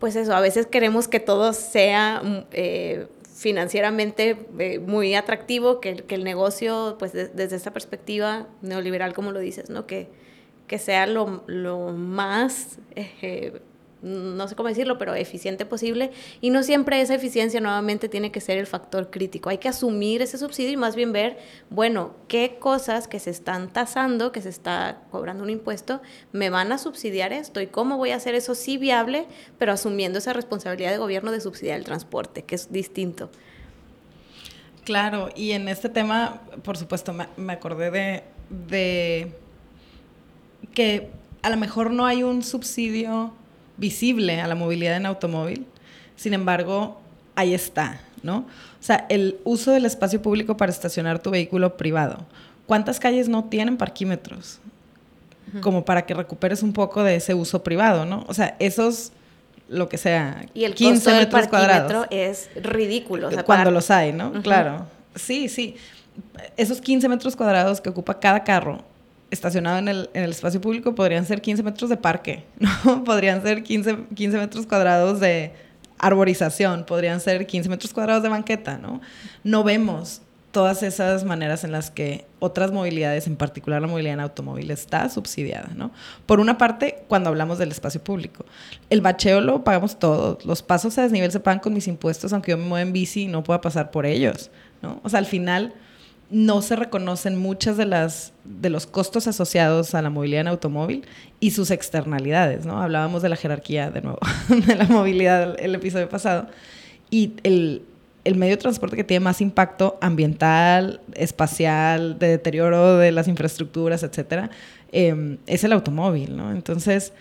pues 0.00 0.16
eso, 0.16 0.34
a 0.34 0.40
veces 0.40 0.66
queremos 0.66 1.06
que 1.06 1.20
todo 1.20 1.52
sea 1.52 2.22
mm, 2.24 2.44
eh, 2.52 3.06
financieramente 3.34 4.36
eh, 4.58 4.78
muy 4.80 5.14
atractivo, 5.14 5.80
que, 5.80 5.96
que, 5.96 6.14
el 6.16 6.24
negocio, 6.24 6.96
pues 6.98 7.12
desde 7.12 7.54
esta 7.54 7.72
perspectiva 7.72 8.48
neoliberal, 8.62 9.12
como 9.12 9.30
lo 9.30 9.38
dices, 9.38 9.70
¿no? 9.70 9.86
Que, 9.86 10.08
que 10.66 10.78
sea 10.78 11.06
lo, 11.06 11.44
lo 11.46 11.92
más 11.92 12.78
eh, 12.96 13.60
no 14.02 14.48
sé 14.48 14.56
cómo 14.56 14.68
decirlo, 14.68 14.98
pero 14.98 15.14
eficiente 15.14 15.66
posible. 15.66 16.10
Y 16.40 16.50
no 16.50 16.62
siempre 16.62 17.00
esa 17.00 17.14
eficiencia 17.14 17.60
nuevamente 17.60 18.08
tiene 18.08 18.32
que 18.32 18.40
ser 18.40 18.58
el 18.58 18.66
factor 18.66 19.10
crítico. 19.10 19.50
Hay 19.50 19.58
que 19.58 19.68
asumir 19.68 20.22
ese 20.22 20.38
subsidio 20.38 20.72
y 20.72 20.76
más 20.76 20.96
bien 20.96 21.12
ver, 21.12 21.38
bueno, 21.68 22.14
qué 22.28 22.56
cosas 22.58 23.08
que 23.08 23.18
se 23.18 23.30
están 23.30 23.72
tasando, 23.72 24.32
que 24.32 24.40
se 24.40 24.48
está 24.48 25.02
cobrando 25.10 25.44
un 25.44 25.50
impuesto, 25.50 26.00
me 26.32 26.50
van 26.50 26.72
a 26.72 26.78
subsidiar 26.78 27.32
esto 27.32 27.60
y 27.60 27.66
cómo 27.66 27.96
voy 27.96 28.10
a 28.10 28.16
hacer 28.16 28.34
eso 28.34 28.54
sí 28.54 28.78
viable, 28.78 29.26
pero 29.58 29.72
asumiendo 29.72 30.18
esa 30.18 30.32
responsabilidad 30.32 30.90
de 30.90 30.98
gobierno 30.98 31.30
de 31.30 31.40
subsidiar 31.40 31.78
el 31.78 31.84
transporte, 31.84 32.42
que 32.42 32.54
es 32.54 32.72
distinto. 32.72 33.30
Claro, 34.84 35.28
y 35.36 35.52
en 35.52 35.68
este 35.68 35.88
tema, 35.88 36.40
por 36.64 36.76
supuesto, 36.76 37.12
me, 37.12 37.52
acordé 37.52 37.90
de, 37.90 38.24
de 38.48 39.32
que 40.72 41.10
a 41.42 41.50
lo 41.50 41.56
mejor 41.58 41.90
no 41.90 42.06
hay 42.06 42.22
un 42.22 42.42
subsidio 42.42 43.34
visible 43.80 44.40
a 44.40 44.46
la 44.46 44.54
movilidad 44.54 44.96
en 44.96 45.06
automóvil, 45.06 45.66
sin 46.14 46.34
embargo, 46.34 47.00
ahí 47.34 47.54
está, 47.54 48.00
¿no? 48.22 48.38
O 48.38 48.82
sea, 48.82 49.06
el 49.08 49.38
uso 49.44 49.72
del 49.72 49.86
espacio 49.86 50.22
público 50.22 50.56
para 50.56 50.70
estacionar 50.70 51.18
tu 51.18 51.30
vehículo 51.30 51.76
privado. 51.76 52.18
¿Cuántas 52.66 53.00
calles 53.00 53.28
no 53.28 53.44
tienen 53.44 53.76
parquímetros? 53.76 54.60
Como 55.62 55.84
para 55.84 56.06
que 56.06 56.14
recuperes 56.14 56.62
un 56.62 56.72
poco 56.72 57.02
de 57.02 57.16
ese 57.16 57.34
uso 57.34 57.64
privado, 57.64 58.04
¿no? 58.04 58.24
O 58.28 58.34
sea, 58.34 58.54
esos 58.60 59.10
lo 59.68 59.88
que 59.88 59.98
sea, 59.98 60.46
y 60.52 60.64
el 60.64 60.74
15 60.74 61.12
metros 61.12 61.46
cuadrados. 61.46 62.06
es 62.10 62.50
ridículo. 62.56 63.30
Cuando 63.44 63.70
los 63.70 63.90
hay, 63.90 64.12
¿no? 64.12 64.32
Claro. 64.42 64.86
Sí, 65.14 65.48
sí. 65.48 65.76
Esos 66.56 66.80
15 66.80 67.08
metros 67.08 67.36
cuadrados 67.36 67.80
que 67.80 67.88
ocupa 67.88 68.18
cada 68.18 68.44
carro 68.44 68.84
estacionado 69.30 69.78
en 69.78 69.88
el, 69.88 70.10
en 70.14 70.24
el, 70.24 70.30
espacio 70.30 70.60
público 70.60 70.94
podrían 70.94 71.24
ser 71.24 71.40
15 71.40 71.62
metros 71.62 71.90
de 71.90 71.96
parque, 71.96 72.44
¿no? 72.58 73.04
Podrían 73.04 73.42
ser 73.42 73.62
15, 73.62 74.06
15 74.14 74.38
metros 74.38 74.66
cuadrados 74.66 75.20
de 75.20 75.52
arborización, 75.98 76.84
podrían 76.84 77.20
ser 77.20 77.46
15 77.46 77.68
metros 77.68 77.92
cuadrados 77.92 78.22
de 78.22 78.28
banqueta, 78.28 78.78
¿no? 78.78 79.00
No 79.44 79.64
vemos 79.64 80.22
todas 80.50 80.82
esas 80.82 81.24
maneras 81.24 81.62
en 81.62 81.72
las 81.72 81.90
que 81.90 82.26
otras 82.40 82.72
movilidades, 82.72 83.26
en 83.26 83.36
particular 83.36 83.80
la 83.80 83.86
movilidad 83.86 84.14
en 84.14 84.20
automóvil, 84.20 84.70
está 84.70 85.08
subsidiada, 85.08 85.70
¿no? 85.76 85.92
Por 86.26 86.40
una 86.40 86.58
parte, 86.58 87.04
cuando 87.08 87.28
hablamos 87.28 87.58
del 87.58 87.70
espacio 87.70 88.02
público, 88.02 88.44
el 88.88 89.00
bacheo 89.00 89.40
lo 89.40 89.62
pagamos 89.62 89.98
todos, 89.98 90.44
los 90.44 90.62
pasos 90.62 90.98
a 90.98 91.02
desnivel 91.02 91.30
se 91.30 91.40
pagan 91.40 91.60
con 91.60 91.72
mis 91.72 91.86
impuestos, 91.86 92.32
aunque 92.32 92.50
yo 92.50 92.58
me 92.58 92.64
mueva 92.64 92.82
en 92.82 92.92
bici 92.92 93.22
y 93.22 93.26
no 93.28 93.44
pueda 93.44 93.60
pasar 93.60 93.90
por 93.90 94.06
ellos, 94.06 94.50
¿no? 94.82 95.00
O 95.04 95.08
sea, 95.08 95.18
al 95.20 95.26
final 95.26 95.74
no 96.30 96.62
se 96.62 96.76
reconocen 96.76 97.36
muchas 97.36 97.76
de 97.76 97.86
las 97.86 98.32
de 98.44 98.70
los 98.70 98.86
costos 98.86 99.26
asociados 99.26 99.94
a 99.94 100.02
la 100.02 100.10
movilidad 100.10 100.42
en 100.42 100.48
automóvil 100.48 101.04
y 101.40 101.50
sus 101.50 101.70
externalidades, 101.70 102.66
¿no? 102.66 102.80
Hablábamos 102.80 103.22
de 103.22 103.28
la 103.28 103.36
jerarquía 103.36 103.90
de 103.90 104.00
nuevo 104.00 104.18
de 104.66 104.76
la 104.76 104.84
movilidad 104.84 105.56
el, 105.58 105.74
episodio 105.74 106.08
pasado 106.08 106.46
y 107.10 107.34
el, 107.42 107.82
medio 108.36 108.52
de 108.52 108.58
transporte 108.58 108.96
que 108.96 109.04
tiene 109.04 109.24
más 109.24 109.40
impacto 109.40 109.98
ambiental, 110.00 111.00
espacial, 111.14 112.18
de 112.18 112.28
deterioro 112.28 112.96
de 112.98 113.10
las 113.10 113.26
infraestructuras, 113.26 114.04
etcétera, 114.04 114.50
em, 114.92 115.38
es 115.46 115.64
el 115.64 115.72
automóvil, 115.72 116.36
¿no? 116.36 116.52
Entonces 116.52 117.12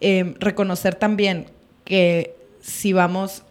em, 0.00 0.34
reconocer 0.38 0.94
también 0.94 1.46
que 1.84 2.36
si 2.60 2.92
vamos 2.92 3.44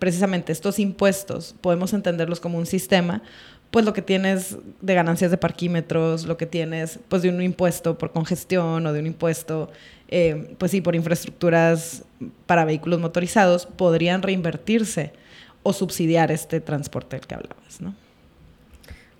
precisamente 0.00 0.50
estos 0.50 0.80
impuestos 0.80 1.54
podemos 1.60 1.92
entenderlos 1.92 2.40
como 2.40 2.58
un 2.58 2.66
sistema 2.66 3.22
pues 3.70 3.84
lo 3.84 3.92
que 3.92 4.02
tienes 4.02 4.56
de 4.80 4.94
ganancias 4.94 5.30
de 5.30 5.36
parquímetros, 5.36 6.24
lo 6.24 6.36
que 6.36 6.46
tienes 6.46 6.98
pues 7.08 7.22
de 7.22 7.28
un 7.28 7.40
impuesto 7.40 7.96
por 7.96 8.10
congestión 8.10 8.84
o 8.84 8.92
de 8.92 8.98
un 8.98 9.06
impuesto, 9.06 9.70
eh, 10.08 10.54
pues 10.58 10.72
sí, 10.72 10.80
por 10.80 10.96
infraestructuras 10.96 12.02
para 12.46 12.64
vehículos 12.64 12.98
motorizados, 12.98 13.66
podrían 13.66 14.22
reinvertirse 14.22 15.12
o 15.62 15.72
subsidiar 15.72 16.32
este 16.32 16.60
transporte 16.60 17.16
del 17.16 17.26
que 17.26 17.34
hablabas, 17.34 17.80
¿no? 17.80 17.94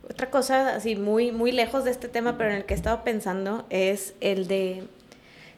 Otra 0.08 0.30
cosa, 0.30 0.74
así 0.74 0.96
muy, 0.96 1.30
muy 1.30 1.52
lejos 1.52 1.84
de 1.84 1.92
este 1.92 2.08
tema, 2.08 2.36
pero 2.36 2.50
en 2.50 2.56
el 2.56 2.64
que 2.64 2.74
he 2.74 2.76
estado 2.76 3.04
pensando, 3.04 3.64
es 3.70 4.14
el 4.20 4.48
de 4.48 4.82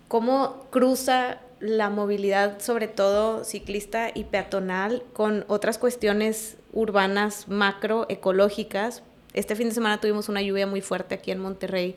cómo 0.09 0.67
cruza 0.71 1.39
la 1.63 1.91
movilidad, 1.91 2.61
sobre 2.61 2.89
todo 2.89 3.45
ciclista 3.45 4.11
y 4.13 4.25
peatonal, 4.25 5.05
con 5.13 5.45
otras 5.47 5.79
cuestiones 5.79 6.57
urbanas 6.73 7.47
macroecológicas. 7.47 9.05
Este 9.33 9.55
fin 9.55 9.69
de 9.69 9.75
semana 9.75 10.01
tuvimos 10.01 10.29
una 10.29 10.43
lluvia 10.43 10.67
muy 10.67 10.81
fuerte 10.81 11.15
aquí 11.15 11.31
en 11.31 11.39
Monterrey 11.39 11.95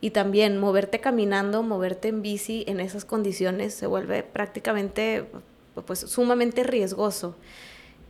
y 0.00 0.10
también 0.10 0.58
moverte 0.58 1.00
caminando, 1.00 1.62
moverte 1.62 2.08
en 2.08 2.22
bici 2.22 2.64
en 2.66 2.80
esas 2.80 3.04
condiciones 3.04 3.74
se 3.74 3.86
vuelve 3.86 4.22
prácticamente 4.22 5.26
pues 5.84 6.00
sumamente 6.00 6.64
riesgoso. 6.64 7.36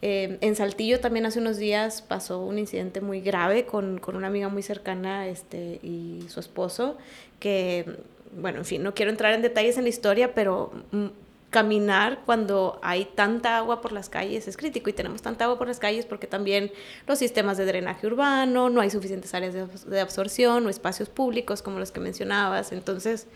Eh, 0.02 0.38
en 0.40 0.56
Saltillo 0.56 1.00
también 1.00 1.26
hace 1.26 1.38
unos 1.38 1.58
días 1.58 2.02
pasó 2.02 2.44
un 2.44 2.58
incidente 2.58 3.00
muy 3.00 3.20
grave 3.20 3.66
con, 3.66 3.98
con, 3.98 4.16
una 4.16 4.26
amiga 4.28 4.48
muy 4.48 4.62
cercana 4.62 5.28
este, 5.28 5.78
y 5.82 6.24
su 6.28 6.40
esposo, 6.40 6.96
que, 7.38 7.98
bueno, 8.32 8.58
en 8.58 8.64
fin, 8.64 8.82
no 8.82 8.94
quiero 8.94 9.10
entrar 9.10 9.34
en 9.34 9.42
detalles 9.42 9.76
en 9.76 9.84
la 9.84 9.88
historia, 9.88 10.34
pero 10.34 10.72
mm, 10.90 11.06
caminar 11.50 12.20
cuando 12.24 12.80
hay 12.82 13.04
tanta 13.04 13.58
agua 13.58 13.82
por 13.82 13.92
las 13.92 14.08
calles 14.08 14.48
es 14.48 14.56
crítico 14.56 14.88
y 14.88 14.94
tenemos 14.94 15.20
tanta 15.20 15.44
agua 15.44 15.58
por 15.58 15.68
las 15.68 15.78
calles 15.78 16.06
porque 16.06 16.26
también 16.26 16.72
los 17.06 17.18
sistemas 17.18 17.58
de 17.58 17.66
drenaje 17.66 18.06
urbano, 18.06 18.70
no 18.70 18.80
hay 18.80 18.88
suficientes 18.88 19.34
áreas 19.34 19.54
de, 19.84 20.00
absorción 20.00 20.66
o 20.66 20.70
espacios 20.70 21.10
públicos 21.10 21.60
como 21.60 21.78
los 21.78 21.92
que 21.92 22.00
mencionabas. 22.00 22.72
Entonces, 22.72 23.26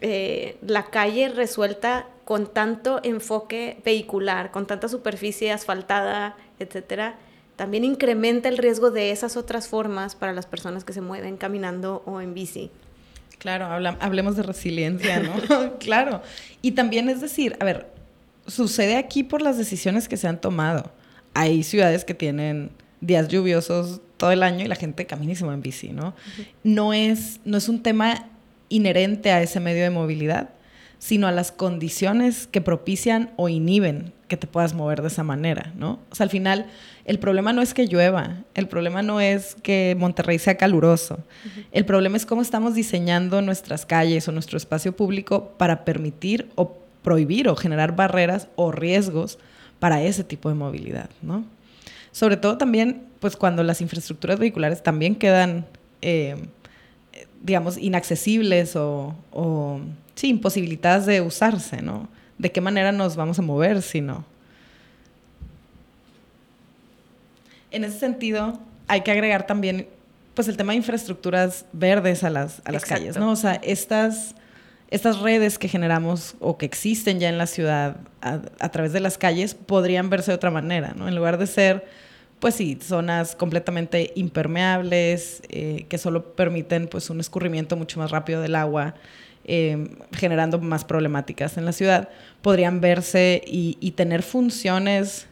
eh, 0.00 0.56
la 0.66 0.86
calle 0.86 1.28
resuelta 1.28 2.08
con 2.24 2.52
tanto 2.52 2.98
enfoque 3.04 3.80
vehicular, 3.84 4.50
con 4.50 4.66
tanta 4.66 4.88
superficie 4.88 5.52
asfaltada, 5.52 6.36
etcétera, 6.58 7.16
también 7.54 7.84
incrementa 7.84 8.48
el 8.48 8.58
riesgo 8.58 8.90
de 8.90 9.12
esas 9.12 9.36
otras 9.36 9.68
formas 9.68 10.16
para 10.16 10.32
las 10.32 10.46
personas 10.46 10.82
que 10.82 10.92
se 10.92 11.00
mueven 11.00 11.36
caminando 11.36 12.02
o 12.06 12.20
en 12.20 12.34
bici. 12.34 12.72
Claro, 13.42 13.66
hablemos 13.98 14.36
de 14.36 14.44
resiliencia, 14.44 15.18
¿no? 15.18 15.32
claro. 15.80 16.22
Y 16.62 16.72
también 16.72 17.08
es 17.08 17.20
decir, 17.20 17.56
a 17.58 17.64
ver, 17.64 17.88
sucede 18.46 18.94
aquí 18.96 19.24
por 19.24 19.42
las 19.42 19.58
decisiones 19.58 20.06
que 20.06 20.16
se 20.16 20.28
han 20.28 20.40
tomado. 20.40 20.92
Hay 21.34 21.64
ciudades 21.64 22.04
que 22.04 22.14
tienen 22.14 22.70
días 23.00 23.26
lluviosos 23.26 24.00
todo 24.16 24.30
el 24.30 24.44
año 24.44 24.64
y 24.64 24.68
la 24.68 24.76
gente 24.76 25.06
camina 25.06 25.32
en 25.32 25.60
bici, 25.60 25.88
¿no? 25.88 26.14
no, 26.62 26.92
es, 26.92 27.40
no 27.44 27.58
es 27.58 27.68
un 27.68 27.82
tema 27.82 28.28
inherente 28.68 29.32
a 29.32 29.42
ese 29.42 29.58
medio 29.58 29.82
de 29.82 29.90
movilidad, 29.90 30.50
sino 31.02 31.26
a 31.26 31.32
las 31.32 31.50
condiciones 31.50 32.46
que 32.46 32.60
propician 32.60 33.32
o 33.34 33.48
inhiben 33.48 34.12
que 34.28 34.36
te 34.36 34.46
puedas 34.46 34.72
mover 34.72 35.02
de 35.02 35.08
esa 35.08 35.24
manera, 35.24 35.72
¿no? 35.76 35.98
O 36.12 36.14
sea, 36.14 36.22
al 36.22 36.30
final, 36.30 36.66
el 37.06 37.18
problema 37.18 37.52
no 37.52 37.60
es 37.60 37.74
que 37.74 37.88
llueva, 37.88 38.36
el 38.54 38.68
problema 38.68 39.02
no 39.02 39.20
es 39.20 39.56
que 39.64 39.96
Monterrey 39.98 40.38
sea 40.38 40.56
caluroso, 40.56 41.18
el 41.72 41.84
problema 41.84 42.16
es 42.16 42.24
cómo 42.24 42.40
estamos 42.40 42.76
diseñando 42.76 43.42
nuestras 43.42 43.84
calles 43.84 44.28
o 44.28 44.32
nuestro 44.32 44.56
espacio 44.56 44.94
público 44.94 45.54
para 45.58 45.84
permitir 45.84 46.48
o 46.54 46.78
prohibir 47.02 47.48
o 47.48 47.56
generar 47.56 47.96
barreras 47.96 48.46
o 48.54 48.70
riesgos 48.70 49.40
para 49.80 50.04
ese 50.04 50.22
tipo 50.22 50.50
de 50.50 50.54
movilidad, 50.54 51.10
¿no? 51.20 51.44
Sobre 52.12 52.36
todo 52.36 52.58
también, 52.58 53.08
pues 53.18 53.34
cuando 53.34 53.64
las 53.64 53.80
infraestructuras 53.80 54.38
vehiculares 54.38 54.84
también 54.84 55.16
quedan, 55.16 55.66
eh, 56.00 56.36
digamos, 57.42 57.76
inaccesibles 57.76 58.76
o, 58.76 59.16
o, 59.32 59.80
sí, 60.14 60.28
imposibilitadas 60.28 61.06
de 61.06 61.20
usarse, 61.20 61.82
¿no? 61.82 62.08
de 62.42 62.50
qué 62.50 62.60
manera 62.60 62.90
nos 62.90 63.14
vamos 63.14 63.38
a 63.38 63.42
mover 63.42 63.82
si 63.82 64.00
no. 64.00 64.24
En 67.70 67.84
ese 67.84 68.00
sentido, 68.00 68.58
hay 68.88 69.02
que 69.02 69.12
agregar 69.12 69.46
también 69.46 69.86
pues 70.34 70.48
el 70.48 70.56
tema 70.56 70.72
de 70.72 70.78
infraestructuras 70.78 71.66
verdes 71.72 72.24
a 72.24 72.30
las, 72.30 72.60
a 72.64 72.72
las 72.72 72.84
calles, 72.84 73.16
¿no? 73.16 73.30
O 73.30 73.36
sea, 73.36 73.54
estas, 73.62 74.34
estas 74.90 75.20
redes 75.20 75.58
que 75.58 75.68
generamos 75.68 76.34
o 76.40 76.58
que 76.58 76.66
existen 76.66 77.20
ya 77.20 77.28
en 77.28 77.38
la 77.38 77.46
ciudad 77.46 77.98
a, 78.20 78.68
través 78.70 78.92
de 78.92 79.00
las 79.00 79.18
calles 79.18 79.54
podrían 79.54 80.10
verse 80.10 80.32
de 80.32 80.34
otra 80.34 80.50
manera, 80.50 80.94
¿no? 80.96 81.06
En 81.06 81.14
lugar 81.14 81.38
de 81.38 81.46
ser, 81.46 81.86
pues 82.40 82.56
sí, 82.56 82.78
zonas 82.82 83.36
completamente 83.36 84.12
impermeables, 84.16 85.42
eh, 85.48 85.86
que 85.88 85.96
solo 85.96 86.34
permiten 86.34 86.88
pues 86.88 87.08
un 87.08 87.20
escurrimiento 87.20 87.76
mucho 87.76 88.00
más 88.00 88.10
rápido 88.10 88.42
del 88.42 88.56
agua, 88.56 88.94
Em, 89.44 89.88
generando 90.12 90.60
más 90.60 90.84
problemáticas 90.84 91.56
en 91.56 91.64
la 91.64 91.72
ciudad, 91.72 92.10
podrían 92.42 92.80
verse 92.80 93.42
y, 93.44 93.90
tener 93.96 94.22
funciones 94.22 95.26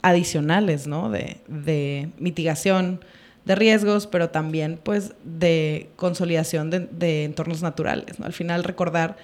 adicionales, 0.00 0.86
¿no? 0.86 1.10
De, 1.10 2.08
mitigación 2.18 3.04
de 3.44 3.54
riesgos, 3.54 4.06
pero 4.06 4.30
también, 4.30 4.80
pues, 4.82 5.12
de 5.24 5.90
consolidación 5.96 6.70
de, 6.70 7.24
entornos 7.24 7.60
naturales. 7.60 8.18
Al 8.22 8.32
final, 8.32 8.64
recordar, 8.64 9.18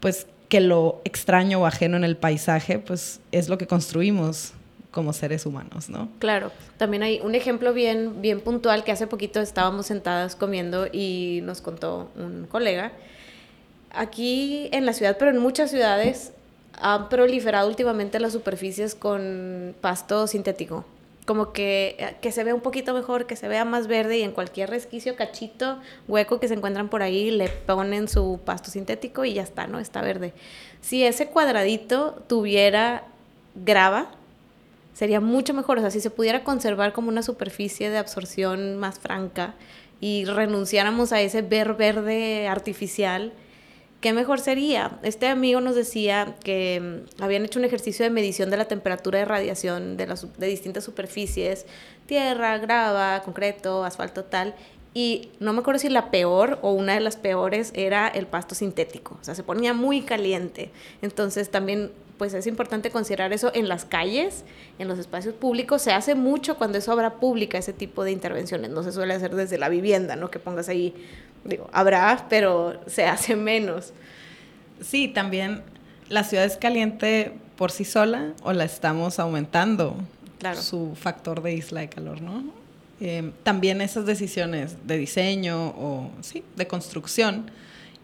pues, 0.00 0.26
que 0.48 0.60
lo 0.60 1.00
extraño 1.04 1.60
o 1.60 1.66
ajeno 1.66 1.96
en 1.96 2.02
el 2.02 2.16
paisaje, 2.16 2.80
pues, 2.80 3.20
es 3.30 3.48
lo 3.48 3.58
que 3.58 3.68
construimos 3.68 4.54
como 4.90 5.12
seres 5.12 5.46
humanos, 5.46 5.88
¿no? 5.88 6.08
Claro. 6.18 6.50
También 6.78 7.04
hay 7.04 7.20
un 7.22 7.36
ejemplo 7.36 7.72
bien, 7.72 8.20
bien 8.22 8.40
puntual 8.40 8.82
que 8.82 8.90
hace 8.90 9.06
poquito 9.06 9.38
estábamos 9.40 9.86
sentadas 9.86 10.34
comiendo 10.34 10.88
y 10.92 11.42
nos 11.44 11.60
contó 11.60 12.10
un 12.16 12.46
colega 12.46 12.90
aquí 13.90 14.68
en 14.72 14.86
la 14.86 14.92
ciudad, 14.92 15.16
pero 15.18 15.30
en 15.30 15.38
muchas 15.38 15.70
ciudades 15.70 16.32
han 16.80 17.08
proliferado 17.08 17.68
últimamente 17.68 18.20
las 18.20 18.32
superficies 18.32 18.94
con 18.94 19.74
pasto 19.80 20.26
sintético. 20.26 20.84
Como 21.26 21.52
que, 21.52 22.16
que 22.22 22.32
se 22.32 22.42
vea 22.42 22.54
un 22.54 22.62
poquito 22.62 22.94
mejor, 22.94 23.26
que 23.26 23.36
se 23.36 23.48
vea 23.48 23.66
más 23.66 23.86
verde 23.86 24.18
y 24.18 24.22
en 24.22 24.32
cualquier 24.32 24.70
resquicio, 24.70 25.14
cachito, 25.14 25.78
hueco 26.06 26.40
que 26.40 26.48
se 26.48 26.54
encuentran 26.54 26.88
por 26.88 27.02
ahí, 27.02 27.30
le 27.30 27.48
ponen 27.48 28.08
su 28.08 28.40
pasto 28.44 28.70
sintético 28.70 29.26
y 29.26 29.34
ya 29.34 29.42
está, 29.42 29.66
¿no? 29.66 29.78
Está 29.78 30.00
verde. 30.00 30.32
Si 30.80 31.04
ese 31.04 31.26
cuadradito 31.26 32.22
tuviera 32.28 33.04
grava, 33.54 34.10
sería 34.94 35.20
mucho 35.20 35.52
mejor. 35.52 35.78
O 35.78 35.80
sea, 35.82 35.90
si 35.90 36.00
se 36.00 36.08
pudiera 36.08 36.44
conservar 36.44 36.94
como 36.94 37.08
una 37.08 37.22
superficie 37.22 37.90
de 37.90 37.98
absorción 37.98 38.78
más 38.78 38.98
franca, 38.98 39.54
y 40.00 40.24
renunciáramos 40.24 41.12
a 41.12 41.20
ese 41.20 41.42
ver 41.42 41.74
verde 41.74 42.48
artificial, 42.48 43.32
¿qué 44.00 44.12
mejor 44.12 44.40
sería? 44.40 44.98
Este 45.02 45.26
amigo 45.26 45.60
nos 45.60 45.74
decía 45.74 46.36
que 46.42 47.04
mm, 47.18 47.22
habían 47.22 47.44
hecho 47.44 47.58
un 47.58 47.64
ejercicio 47.64 48.04
de 48.04 48.10
medición 48.10 48.50
de 48.50 48.56
la 48.56 48.66
temperatura 48.66 49.18
de 49.18 49.24
radiación 49.24 49.96
de, 49.96 50.06
las, 50.06 50.26
de 50.38 50.46
distintas 50.46 50.84
superficies, 50.84 51.66
tierra, 52.06 52.58
grava, 52.58 53.22
concreto, 53.22 53.84
asfalto, 53.84 54.24
tal, 54.24 54.54
y 54.94 55.30
no 55.38 55.52
me 55.52 55.60
acuerdo 55.60 55.78
si 55.78 55.88
la 55.88 56.10
peor 56.10 56.58
o 56.62 56.72
una 56.72 56.94
de 56.94 57.00
las 57.00 57.16
peores 57.16 57.72
era 57.74 58.08
el 58.08 58.26
pasto 58.26 58.54
sintético, 58.54 59.18
o 59.20 59.24
sea, 59.24 59.34
se 59.34 59.42
ponía 59.42 59.74
muy 59.74 60.02
caliente. 60.02 60.70
Entonces 61.02 61.50
también 61.50 61.92
pues 62.18 62.34
es 62.34 62.46
importante 62.46 62.90
considerar 62.90 63.32
eso 63.32 63.50
en 63.54 63.68
las 63.68 63.84
calles, 63.84 64.44
en 64.78 64.88
los 64.88 64.98
espacios 64.98 65.34
públicos. 65.34 65.80
Se 65.80 65.92
hace 65.92 66.14
mucho 66.14 66.56
cuando 66.56 66.76
es 66.76 66.88
obra 66.88 67.14
pública 67.14 67.56
ese 67.58 67.72
tipo 67.72 68.04
de 68.04 68.10
intervenciones. 68.10 68.70
No 68.70 68.82
se 68.82 68.92
suele 68.92 69.14
hacer 69.14 69.34
desde 69.34 69.56
la 69.56 69.68
vivienda, 69.68 70.16
¿no? 70.16 70.30
Que 70.30 70.38
pongas 70.38 70.68
ahí, 70.68 70.94
digo, 71.44 71.70
habrá, 71.72 72.26
pero 72.28 72.80
se 72.86 73.06
hace 73.06 73.36
menos. 73.36 73.92
Sí, 74.82 75.08
también 75.08 75.62
la 76.08 76.24
ciudad 76.24 76.44
es 76.44 76.56
caliente 76.56 77.32
por 77.56 77.70
sí 77.70 77.84
sola 77.84 78.32
o 78.42 78.52
la 78.52 78.64
estamos 78.64 79.18
aumentando 79.18 79.96
claro. 80.38 80.60
su 80.60 80.94
factor 80.94 81.42
de 81.42 81.54
isla 81.54 81.80
de 81.80 81.88
calor, 81.88 82.20
¿no? 82.20 82.44
Eh, 83.00 83.30
también 83.44 83.80
esas 83.80 84.06
decisiones 84.06 84.76
de 84.86 84.98
diseño 84.98 85.68
o 85.68 86.10
sí, 86.20 86.42
de 86.56 86.66
construcción 86.66 87.48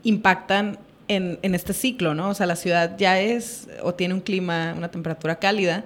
impactan 0.05 0.79
en, 1.09 1.39
en, 1.43 1.55
este 1.55 1.73
ciclo, 1.73 2.15
¿no? 2.15 2.31
O 2.31 2.35
sea, 2.35 2.47
la 2.47 2.57
ciudad 2.57 2.97
ya 2.97 3.21
es 3.21 3.69
o 3.83 3.95
tiene 3.95 4.15
un 4.15 4.21
clima, 4.21 4.75
una 4.77 4.91
temperatura 4.91 5.37
cálida, 5.37 5.85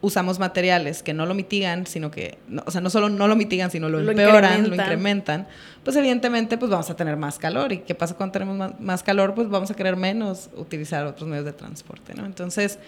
usamos 0.00 0.38
materiales 0.38 1.02
que 1.02 1.12
no 1.12 1.26
lo 1.26 1.34
mitigan, 1.34 1.86
sino 1.86 2.10
que, 2.10 2.38
o 2.64 2.70
sea, 2.70 2.80
no 2.80 2.90
solo 2.90 3.08
no 3.08 3.26
lo 3.26 3.34
mitigan, 3.36 3.70
sino 3.70 3.88
lo, 3.88 3.98
empeoran, 3.98 4.68
lo 4.68 4.74
incrementan, 4.74 5.46
pues 5.82 5.96
evidentemente 5.96 6.56
pues 6.56 6.70
vamos 6.70 6.88
a 6.90 6.96
tener 6.96 7.16
más 7.16 7.38
calor. 7.38 7.72
¿Y 7.72 7.78
qué 7.78 7.94
pasa 7.94 8.14
cuando 8.14 8.32
tenemos 8.32 8.80
más, 8.80 9.02
calor? 9.02 9.34
Pues 9.34 9.48
vamos 9.48 9.70
a 9.70 9.74
querer 9.74 9.96
menos 9.96 10.50
utilizar 10.56 11.04
otros 11.06 11.28
medios 11.28 11.44
de 11.44 11.52
transporte, 11.52 12.14
¿no? 12.14 12.24
Entonces, 12.26 12.78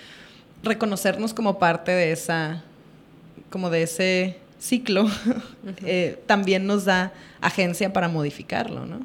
reconocernos 0.63 1.35
como 1.35 1.59
parte 1.59 1.91
de 1.91 2.13
esa, 2.13 2.63
como 3.51 3.71
de 3.71 3.83
ese 3.83 4.39
ciclo, 4.61 5.09
eh, 5.85 6.23
también 6.27 6.67
nos 6.67 6.85
da 6.85 7.13
agencia 7.41 7.93
para 7.93 8.09
modificarlo, 8.09 8.87
¿no? 8.87 9.01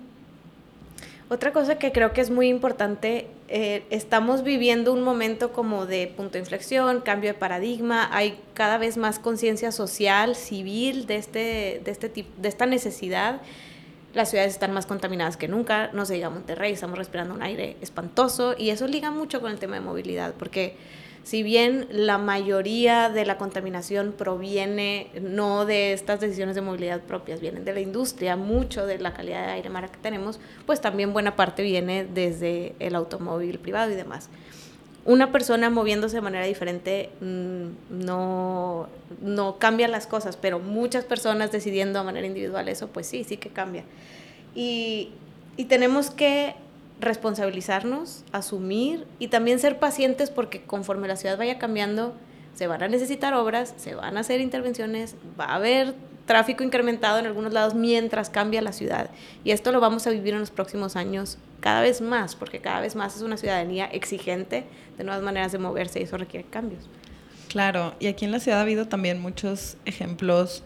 Otra 1.27 1.51
cosa 1.53 1.79
que 1.79 1.91
creo 1.91 2.13
que 2.13 2.21
es 2.21 2.29
muy 2.29 2.49
importante, 2.49 3.27
eh, 3.47 3.83
estamos 3.89 4.43
viviendo 4.43 4.93
un 4.93 5.01
momento 5.01 5.53
como 5.53 5.87
de 5.87 6.05
punto 6.05 6.33
de 6.33 6.39
inflexión, 6.39 7.01
cambio 7.01 7.31
de 7.31 7.33
paradigma, 7.33 8.07
hay 8.15 8.39
cada 8.53 8.77
vez 8.77 8.95
más 8.95 9.17
conciencia 9.17 9.71
social, 9.71 10.35
civil 10.35 11.07
de, 11.07 11.15
este, 11.15 11.81
de, 11.83 11.91
este 11.91 12.09
tipo, 12.09 12.29
de 12.39 12.47
esta 12.47 12.67
necesidad. 12.67 13.41
Las 14.13 14.29
ciudades 14.29 14.53
están 14.53 14.71
más 14.71 14.85
contaminadas 14.85 15.35
que 15.35 15.47
nunca, 15.47 15.89
no 15.93 16.05
se 16.05 16.13
diga 16.13 16.29
Monterrey, 16.29 16.73
estamos 16.73 16.99
respirando 16.99 17.33
un 17.33 17.41
aire 17.41 17.75
espantoso 17.81 18.53
y 18.55 18.69
eso 18.69 18.87
liga 18.87 19.09
mucho 19.09 19.41
con 19.41 19.51
el 19.51 19.57
tema 19.57 19.75
de 19.75 19.81
movilidad, 19.81 20.35
porque 20.37 20.75
si 21.25 21.41
bien 21.41 21.87
la 21.89 22.19
mayoría 22.19 23.09
de 23.09 23.25
la 23.25 23.39
contaminación 23.39 24.13
proviene 24.15 25.09
no 25.19 25.65
de 25.65 25.91
estas 25.91 26.19
decisiones 26.19 26.53
de 26.53 26.61
movilidad 26.61 27.01
propias, 27.01 27.41
vienen 27.41 27.65
de 27.65 27.73
la 27.73 27.79
industria, 27.79 28.35
mucho 28.35 28.85
de 28.85 28.99
la 28.99 29.11
calidad 29.15 29.47
de 29.47 29.53
aire 29.53 29.71
mar 29.71 29.89
que 29.89 29.97
tenemos, 29.97 30.39
pues 30.67 30.81
también 30.81 31.13
buena 31.13 31.35
parte 31.35 31.63
viene 31.63 32.05
desde 32.05 32.75
el 32.77 32.93
automóvil 32.93 33.57
privado 33.57 33.91
y 33.91 33.95
demás. 33.95 34.29
Una 35.03 35.31
persona 35.31 35.71
moviéndose 35.71 36.17
de 36.17 36.21
manera 36.21 36.45
diferente 36.45 37.09
mm, 37.19 38.05
no, 38.05 38.87
no 39.19 39.57
cambia 39.57 39.87
las 39.87 40.05
cosas, 40.05 40.37
pero 40.37 40.59
muchas 40.59 41.05
personas 41.05 41.51
decidiendo 41.51 41.97
de 41.97 42.05
manera 42.05 42.27
individual 42.27 42.69
eso, 42.69 42.89
pues 42.89 43.07
sí, 43.07 43.23
sí 43.23 43.37
que 43.37 43.49
cambia. 43.49 43.83
Y, 44.53 45.09
y 45.57 45.65
tenemos 45.65 46.11
que 46.11 46.53
responsabilizarnos, 46.99 48.23
asumir 48.31 49.05
y 49.19 49.27
también 49.27 49.59
ser 49.59 49.79
pacientes 49.79 50.29
porque 50.29 50.63
conforme 50.63 51.07
la 51.07 51.15
ciudad 51.15 51.37
vaya 51.37 51.59
cambiando, 51.59 52.13
se 52.53 52.67
van 52.67 52.83
a 52.83 52.87
necesitar 52.87 53.33
obras, 53.33 53.73
se 53.77 53.95
van 53.95 54.17
a 54.17 54.21
hacer 54.21 54.39
intervenciones, 54.39 55.15
va 55.39 55.45
a 55.45 55.55
haber 55.55 55.93
tráfico 56.25 56.63
incrementado 56.63 57.19
en 57.19 57.25
algunos 57.25 57.53
lados 57.53 57.75
mientras 57.75 58.29
cambia 58.29 58.61
la 58.61 58.71
ciudad. 58.71 59.09
Y 59.43 59.51
esto 59.51 59.71
lo 59.71 59.79
vamos 59.79 60.07
a 60.07 60.09
vivir 60.09 60.33
en 60.33 60.39
los 60.39 60.51
próximos 60.51 60.95
años 60.95 61.37
cada 61.59 61.81
vez 61.81 62.01
más, 62.01 62.35
porque 62.35 62.59
cada 62.59 62.81
vez 62.81 62.95
más 62.95 63.15
es 63.15 63.21
una 63.21 63.37
ciudadanía 63.37 63.85
exigente 63.85 64.65
de 64.97 65.03
nuevas 65.03 65.23
maneras 65.23 65.51
de 65.51 65.59
moverse 65.59 65.99
y 65.99 66.03
eso 66.03 66.17
requiere 66.17 66.47
cambios. 66.47 66.89
Claro, 67.49 67.93
y 67.99 68.07
aquí 68.07 68.25
en 68.25 68.31
la 68.31 68.39
ciudad 68.39 68.59
ha 68.59 68.63
habido 68.63 68.87
también 68.87 69.21
muchos 69.21 69.77
ejemplos 69.85 70.63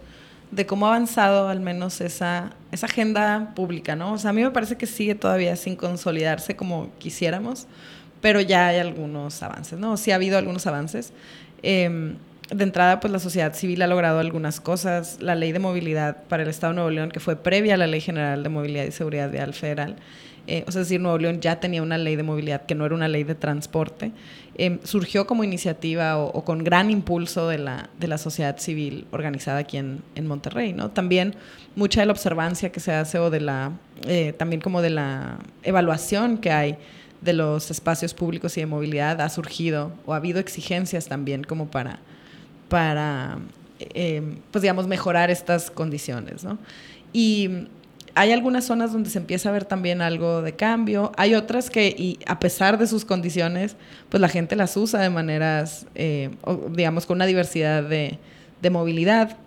de 0.51 0.65
cómo 0.65 0.87
ha 0.87 0.95
avanzado 0.95 1.47
al 1.47 1.59
menos 1.59 2.01
esa, 2.01 2.51
esa 2.71 2.87
agenda 2.87 3.53
pública, 3.55 3.95
¿no? 3.95 4.13
O 4.13 4.17
sea, 4.17 4.31
a 4.31 4.33
mí 4.33 4.43
me 4.43 4.51
parece 4.51 4.77
que 4.77 4.85
sigue 4.85 5.15
todavía 5.15 5.55
sin 5.55 5.75
consolidarse 5.75 6.55
como 6.55 6.89
quisiéramos, 6.97 7.67
pero 8.21 8.41
ya 8.41 8.67
hay 8.67 8.77
algunos 8.79 9.41
avances, 9.43 9.77
¿no? 9.79 9.95
Sí 9.97 10.11
ha 10.11 10.15
habido 10.15 10.37
algunos 10.37 10.65
avances. 10.67 11.13
Em, 11.61 12.17
de 12.51 12.63
entrada, 12.63 12.99
pues 12.99 13.13
la 13.13 13.19
sociedad 13.19 13.53
civil 13.53 13.81
ha 13.83 13.87
logrado 13.87 14.19
algunas 14.19 14.59
cosas. 14.59 15.17
La 15.21 15.35
ley 15.35 15.51
de 15.51 15.59
movilidad 15.59 16.23
para 16.27 16.43
el 16.43 16.49
Estado 16.49 16.73
de 16.73 16.75
Nuevo 16.77 16.89
León, 16.89 17.11
que 17.11 17.19
fue 17.19 17.35
previa 17.35 17.75
a 17.75 17.77
la 17.77 17.85
Ley 17.85 18.01
General 18.01 18.41
de 18.41 18.49
Movilidad 18.49 18.85
y 18.85 18.91
Seguridad 18.91 19.29
Vial 19.29 19.53
Federal, 19.53 19.97
eh, 20.49 20.63
o 20.67 20.71
sea, 20.71 20.81
es 20.81 20.87
decir, 20.87 20.99
Nuevo 20.99 21.19
León 21.19 21.41
ya 21.41 21.59
tenía 21.59 21.83
una 21.83 21.99
ley 21.99 22.15
de 22.15 22.23
movilidad 22.23 22.65
que 22.65 22.73
no 22.73 22.83
era 22.83 22.95
una 22.95 23.07
ley 23.07 23.23
de 23.23 23.35
transporte, 23.35 24.11
em, 24.57 24.79
surgió 24.83 25.27
como 25.27 25.43
iniciativa 25.43 26.17
o, 26.17 26.43
con 26.43 26.63
gran 26.63 26.89
impulso 26.89 27.47
de 27.47 27.59
la, 27.59 27.91
de 27.99 28.07
la 28.07 28.17
sociedad 28.17 28.57
civil 28.57 29.05
organizada 29.11 29.59
aquí 29.59 29.77
en, 29.77 30.01
en, 30.15 30.25
Monterrey, 30.25 30.73
¿no? 30.73 30.89
También 30.89 31.35
mucha 31.75 31.99
de 31.99 32.07
la 32.07 32.13
observancia 32.13 32.71
que 32.71 32.79
se 32.79 32.91
hace 32.91 33.19
o 33.19 33.29
de 33.29 33.41
la, 33.41 33.73
eh, 34.07 34.33
también 34.33 34.59
como 34.59 34.81
de 34.81 34.89
la 34.89 35.37
evaluación 35.61 36.39
que 36.39 36.51
hay 36.51 36.77
de 37.21 37.33
los 37.33 37.69
espacios 37.69 38.15
públicos 38.15 38.57
y 38.57 38.61
de 38.61 38.65
movilidad 38.65 39.21
ha 39.21 39.29
surgido 39.29 39.91
o 40.07 40.13
ha 40.13 40.17
habido 40.17 40.39
exigencias 40.39 41.07
también 41.07 41.43
como 41.43 41.69
para, 41.69 41.99
para 42.69 43.37
em, 43.93 44.39
pues 44.49 44.63
digamos, 44.63 44.87
mejorar 44.87 45.29
estas 45.29 45.69
condiciones, 45.69 46.43
¿no? 46.43 46.57
Y 47.13 47.67
hay 48.15 48.31
algunas 48.31 48.65
zonas 48.65 48.93
donde 48.93 49.09
se 49.09 49.17
empieza 49.17 49.49
a 49.49 49.51
ver 49.51 49.65
también 49.65 50.01
algo 50.01 50.41
de 50.41 50.55
cambio. 50.55 51.11
Hay 51.17 51.35
otras 51.35 51.69
que, 51.69 51.87
y 51.87 52.19
a 52.25 52.39
pesar 52.39 52.77
de 52.77 52.87
sus 52.87 53.05
condiciones, 53.05 53.75
pues 54.09 54.21
la 54.21 54.29
gente 54.29 54.55
las 54.55 54.75
usa 54.77 55.01
de 55.01 55.09
maneras, 55.09 55.85
eh, 55.95 56.29
digamos, 56.71 57.05
con 57.05 57.17
una 57.17 57.25
diversidad 57.25 57.83
de, 57.83 58.19
movilidad. 58.69 59.37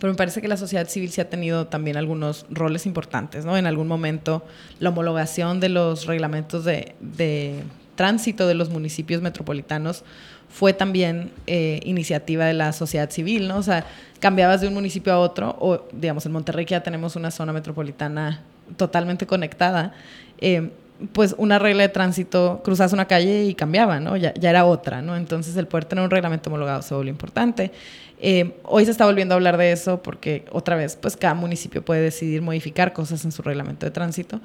Pero 0.00 0.12
me 0.12 0.16
parece 0.16 0.42
que 0.42 0.48
la 0.48 0.56
sociedad 0.56 0.88
civil 0.88 1.10
sí 1.10 1.20
ha 1.20 1.30
tenido 1.30 1.68
también 1.68 1.96
algunos 1.96 2.46
roles 2.50 2.84
importantes, 2.84 3.44
¿no? 3.44 3.56
En 3.56 3.66
algún 3.66 3.88
momento, 3.88 4.44
la 4.78 4.90
homologación 4.90 5.58
de 5.58 5.70
los 5.70 6.06
reglamentos 6.06 6.64
de, 6.64 6.94
de 7.00 7.62
tránsito 7.96 8.46
de 8.46 8.54
los 8.54 8.68
municipios 8.68 9.22
metropolitanos 9.22 10.04
fue 10.48 10.72
también 10.72 11.32
eh, 11.46 11.80
iniciativa 11.84 12.44
de 12.46 12.54
la 12.54 12.72
sociedad 12.72 13.10
civil, 13.10 13.48
¿no? 13.48 13.58
O 13.58 13.62
sea, 13.62 13.86
cambiabas 14.20 14.60
de 14.60 14.68
un 14.68 14.74
municipio 14.74 15.12
a 15.12 15.18
otro, 15.18 15.56
o 15.60 15.86
digamos, 15.92 16.24
en 16.26 16.32
Monterrey 16.32 16.64
ya 16.64 16.82
tenemos 16.82 17.16
una 17.16 17.30
zona 17.30 17.52
metropolitana 17.52 18.40
totalmente 18.76 19.26
conectada, 19.26 19.92
eh, 20.40 20.70
pues 21.12 21.34
una 21.36 21.58
regla 21.58 21.82
de 21.82 21.90
tránsito, 21.90 22.62
cruzas 22.64 22.92
una 22.92 23.04
calle 23.04 23.44
y 23.44 23.54
cambiaba, 23.54 24.00
¿no? 24.00 24.16
Ya, 24.16 24.32
ya, 24.34 24.50
era 24.50 24.64
otra, 24.64 25.02
¿no? 25.02 25.14
Entonces 25.14 25.56
el 25.56 25.66
poder 25.66 25.84
tener 25.84 26.02
un 26.02 26.10
reglamento 26.10 26.48
homologado 26.48 26.80
se 26.80 26.94
volvió 26.94 27.10
importante. 27.10 27.70
Eh, 28.18 28.56
hoy 28.62 28.86
se 28.86 28.92
está 28.92 29.04
volviendo 29.04 29.34
a 29.34 29.36
hablar 29.36 29.58
de 29.58 29.72
eso 29.72 30.02
porque 30.02 30.46
otra 30.50 30.74
vez, 30.74 30.96
pues 30.96 31.18
cada 31.18 31.34
municipio 31.34 31.84
puede 31.84 32.00
decidir 32.00 32.40
modificar 32.40 32.94
cosas 32.94 33.26
en 33.26 33.32
su 33.32 33.42
reglamento 33.42 33.84
de 33.84 33.92
tránsito, 33.92 34.40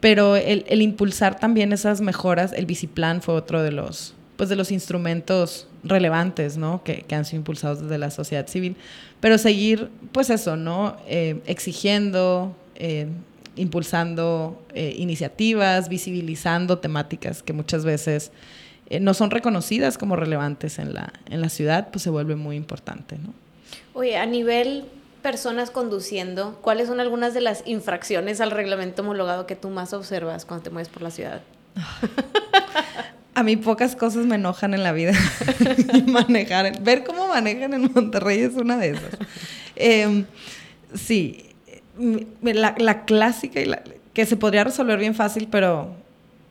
pero 0.00 0.36
el, 0.36 0.66
el 0.68 0.82
impulsar 0.82 1.38
también 1.38 1.72
esas 1.72 2.02
mejoras, 2.02 2.52
el 2.52 2.66
biciplan 2.66 3.22
fue 3.22 3.32
otro 3.34 3.62
de 3.62 3.72
los 3.72 4.14
pues 4.36 4.48
de 4.48 4.56
los 4.56 4.70
instrumentos 4.70 5.68
relevantes, 5.82 6.56
¿no? 6.56 6.82
Que, 6.82 7.02
que, 7.02 7.14
han 7.14 7.24
sido 7.24 7.38
impulsados 7.38 7.82
desde 7.82 7.98
la 7.98 8.10
sociedad 8.10 8.46
civil, 8.46 8.76
pero 9.20 9.38
seguir, 9.38 9.88
pues 10.12 10.30
eso, 10.30 10.56
¿no? 10.56 10.96
Eh, 11.06 11.40
exigiendo, 11.46 12.54
eh, 12.74 13.06
impulsando 13.56 14.62
eh, 14.74 14.94
iniciativas, 14.98 15.88
visibilizando 15.88 16.78
temáticas 16.78 17.42
que 17.42 17.52
muchas 17.52 17.84
veces 17.84 18.32
no 19.00 19.14
son 19.14 19.30
reconocidas 19.30 19.96
como 19.96 20.14
relevantes 20.14 20.78
en 20.78 20.92
la, 20.92 21.10
en 21.30 21.40
la 21.40 21.48
ciudad, 21.48 21.88
pues 21.90 22.02
se 22.02 22.10
vuelve 22.10 22.36
muy 22.36 22.56
importante, 22.56 23.16
¿no? 23.16 23.32
Oye, 23.94 24.18
a 24.18 24.26
nivel 24.26 24.84
personas 25.22 25.70
conduciendo, 25.70 26.58
¿cuáles 26.60 26.88
son 26.88 27.00
algunas 27.00 27.32
de 27.32 27.40
las 27.40 27.66
infracciones 27.66 28.42
al 28.42 28.50
reglamento 28.50 29.00
homologado 29.00 29.46
que 29.46 29.56
tú 29.56 29.70
más 29.70 29.94
observas 29.94 30.44
cuando 30.44 30.64
te 30.64 30.68
mueves 30.68 30.90
por 30.90 31.00
la 31.00 31.10
ciudad? 31.10 31.40
A 33.34 33.42
mí 33.42 33.56
pocas 33.56 33.96
cosas 33.96 34.26
me 34.26 34.36
enojan 34.36 34.74
en 34.74 34.82
la 34.82 34.92
vida. 34.92 35.12
Manejar, 36.06 36.80
ver 36.82 37.04
cómo 37.04 37.28
manejan 37.28 37.74
en 37.74 37.90
Monterrey 37.92 38.40
es 38.40 38.54
una 38.54 38.76
de 38.76 38.90
esas. 38.90 39.10
Em, 39.76 40.24
sí, 40.94 41.46
la, 42.42 43.04
clásica 43.04 43.60
y 43.60 43.70
que 44.12 44.26
se 44.26 44.36
podría 44.36 44.64
resolver 44.64 44.98
bien 44.98 45.14
fácil, 45.14 45.48
pero 45.50 45.94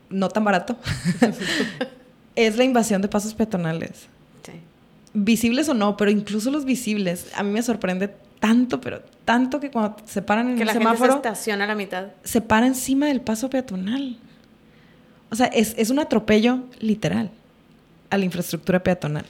no 0.10 0.30
tan 0.30 0.43
barato, 0.43 0.78
es 2.36 2.58
la 2.58 2.63
invasión 2.63 3.02
de 3.02 3.08
pasos 3.08 3.34
peatonales. 3.34 4.08
Visibles 5.15 5.69
o 5.69 5.76
no, 5.76 5.96
pero 5.96 6.10
incluso 6.10 6.50
los 6.50 6.65
visibles, 6.65 7.28
a 7.36 7.43
mí 7.43 7.52
me 7.52 7.62
sorprende 7.62 8.12
tanto, 8.39 8.82
pero 8.82 9.04
tanto 9.26 9.60
que 9.60 9.69
cuando 9.69 9.96
se 10.06 10.24
paran 10.24 10.50
en 10.50 10.56
que 10.56 10.63
el 10.63 10.67
la 10.67 10.74
semáforo, 10.74 11.13
gente 11.13 11.28
se 11.28 11.30
estaciona 11.30 11.65
a 11.65 11.67
la 11.67 11.76
mitad. 11.76 12.08
se 12.24 12.41
para 12.41 12.65
encima 12.65 13.06
del 13.06 13.22
paso 13.22 13.50
peatonal. 13.50 14.17
O 15.34 15.36
sea, 15.36 15.48
es, 15.48 15.74
es 15.80 15.89
un 15.89 15.98
atropello 15.98 16.60
literal 16.78 17.32
a 18.12 18.19
la 18.19 18.24
infraestructura 18.24 18.84
peatonal. 18.84 19.26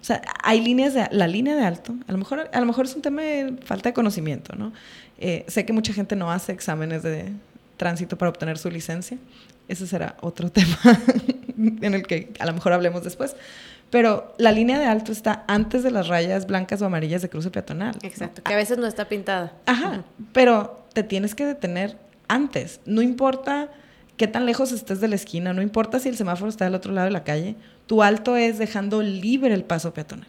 O 0.00 0.04
sea, 0.04 0.22
hay 0.42 0.62
líneas 0.62 0.94
de 0.94 1.06
la 1.10 1.26
línea 1.26 1.54
de 1.54 1.66
alto, 1.66 1.94
a 2.06 2.12
lo 2.12 2.16
mejor, 2.16 2.48
a 2.50 2.60
lo 2.60 2.64
mejor 2.64 2.86
es 2.86 2.94
un 2.94 3.02
tema 3.02 3.20
de 3.20 3.58
falta 3.62 3.90
de 3.90 3.92
conocimiento, 3.92 4.56
¿no? 4.56 4.72
Eh, 5.18 5.44
sé 5.46 5.66
que 5.66 5.74
mucha 5.74 5.92
gente 5.92 6.16
no 6.16 6.32
hace 6.32 6.52
exámenes 6.52 7.02
de 7.02 7.30
tránsito 7.76 8.16
para 8.16 8.30
obtener 8.30 8.56
su 8.56 8.70
licencia. 8.70 9.18
Ese 9.68 9.86
será 9.86 10.16
otro 10.22 10.50
tema 10.50 10.78
en 11.58 11.92
el 11.92 12.06
que 12.06 12.32
a 12.38 12.46
lo 12.46 12.54
mejor 12.54 12.72
hablemos 12.72 13.04
después. 13.04 13.36
Pero 13.90 14.34
la 14.38 14.50
línea 14.50 14.78
de 14.78 14.86
alto 14.86 15.12
está 15.12 15.44
antes 15.46 15.82
de 15.82 15.90
las 15.90 16.08
rayas 16.08 16.46
blancas 16.46 16.80
o 16.80 16.86
amarillas 16.86 17.20
de 17.20 17.28
cruce 17.28 17.50
peatonal. 17.50 17.98
¿no? 18.02 18.08
Exacto, 18.08 18.42
que 18.42 18.54
a 18.54 18.56
veces 18.56 18.78
no 18.78 18.86
está 18.86 19.10
pintada. 19.10 19.52
Ajá, 19.66 20.04
pero 20.32 20.86
te 20.94 21.02
tienes 21.02 21.34
que 21.34 21.44
detener 21.44 21.98
antes. 22.28 22.80
No 22.86 23.02
importa 23.02 23.68
qué 24.18 24.26
tan 24.26 24.44
lejos 24.44 24.72
estés 24.72 25.00
de 25.00 25.08
la 25.08 25.14
esquina, 25.14 25.54
no 25.54 25.62
importa 25.62 25.98
si 26.00 26.10
el 26.10 26.16
semáforo 26.16 26.50
está 26.50 26.66
del 26.66 26.74
otro 26.74 26.92
lado 26.92 27.06
de 27.06 27.12
la 27.12 27.24
calle, 27.24 27.56
tu 27.86 28.02
alto 28.02 28.36
es 28.36 28.58
dejando 28.58 29.00
libre 29.00 29.54
el 29.54 29.64
paso 29.64 29.94
peatonal. 29.94 30.28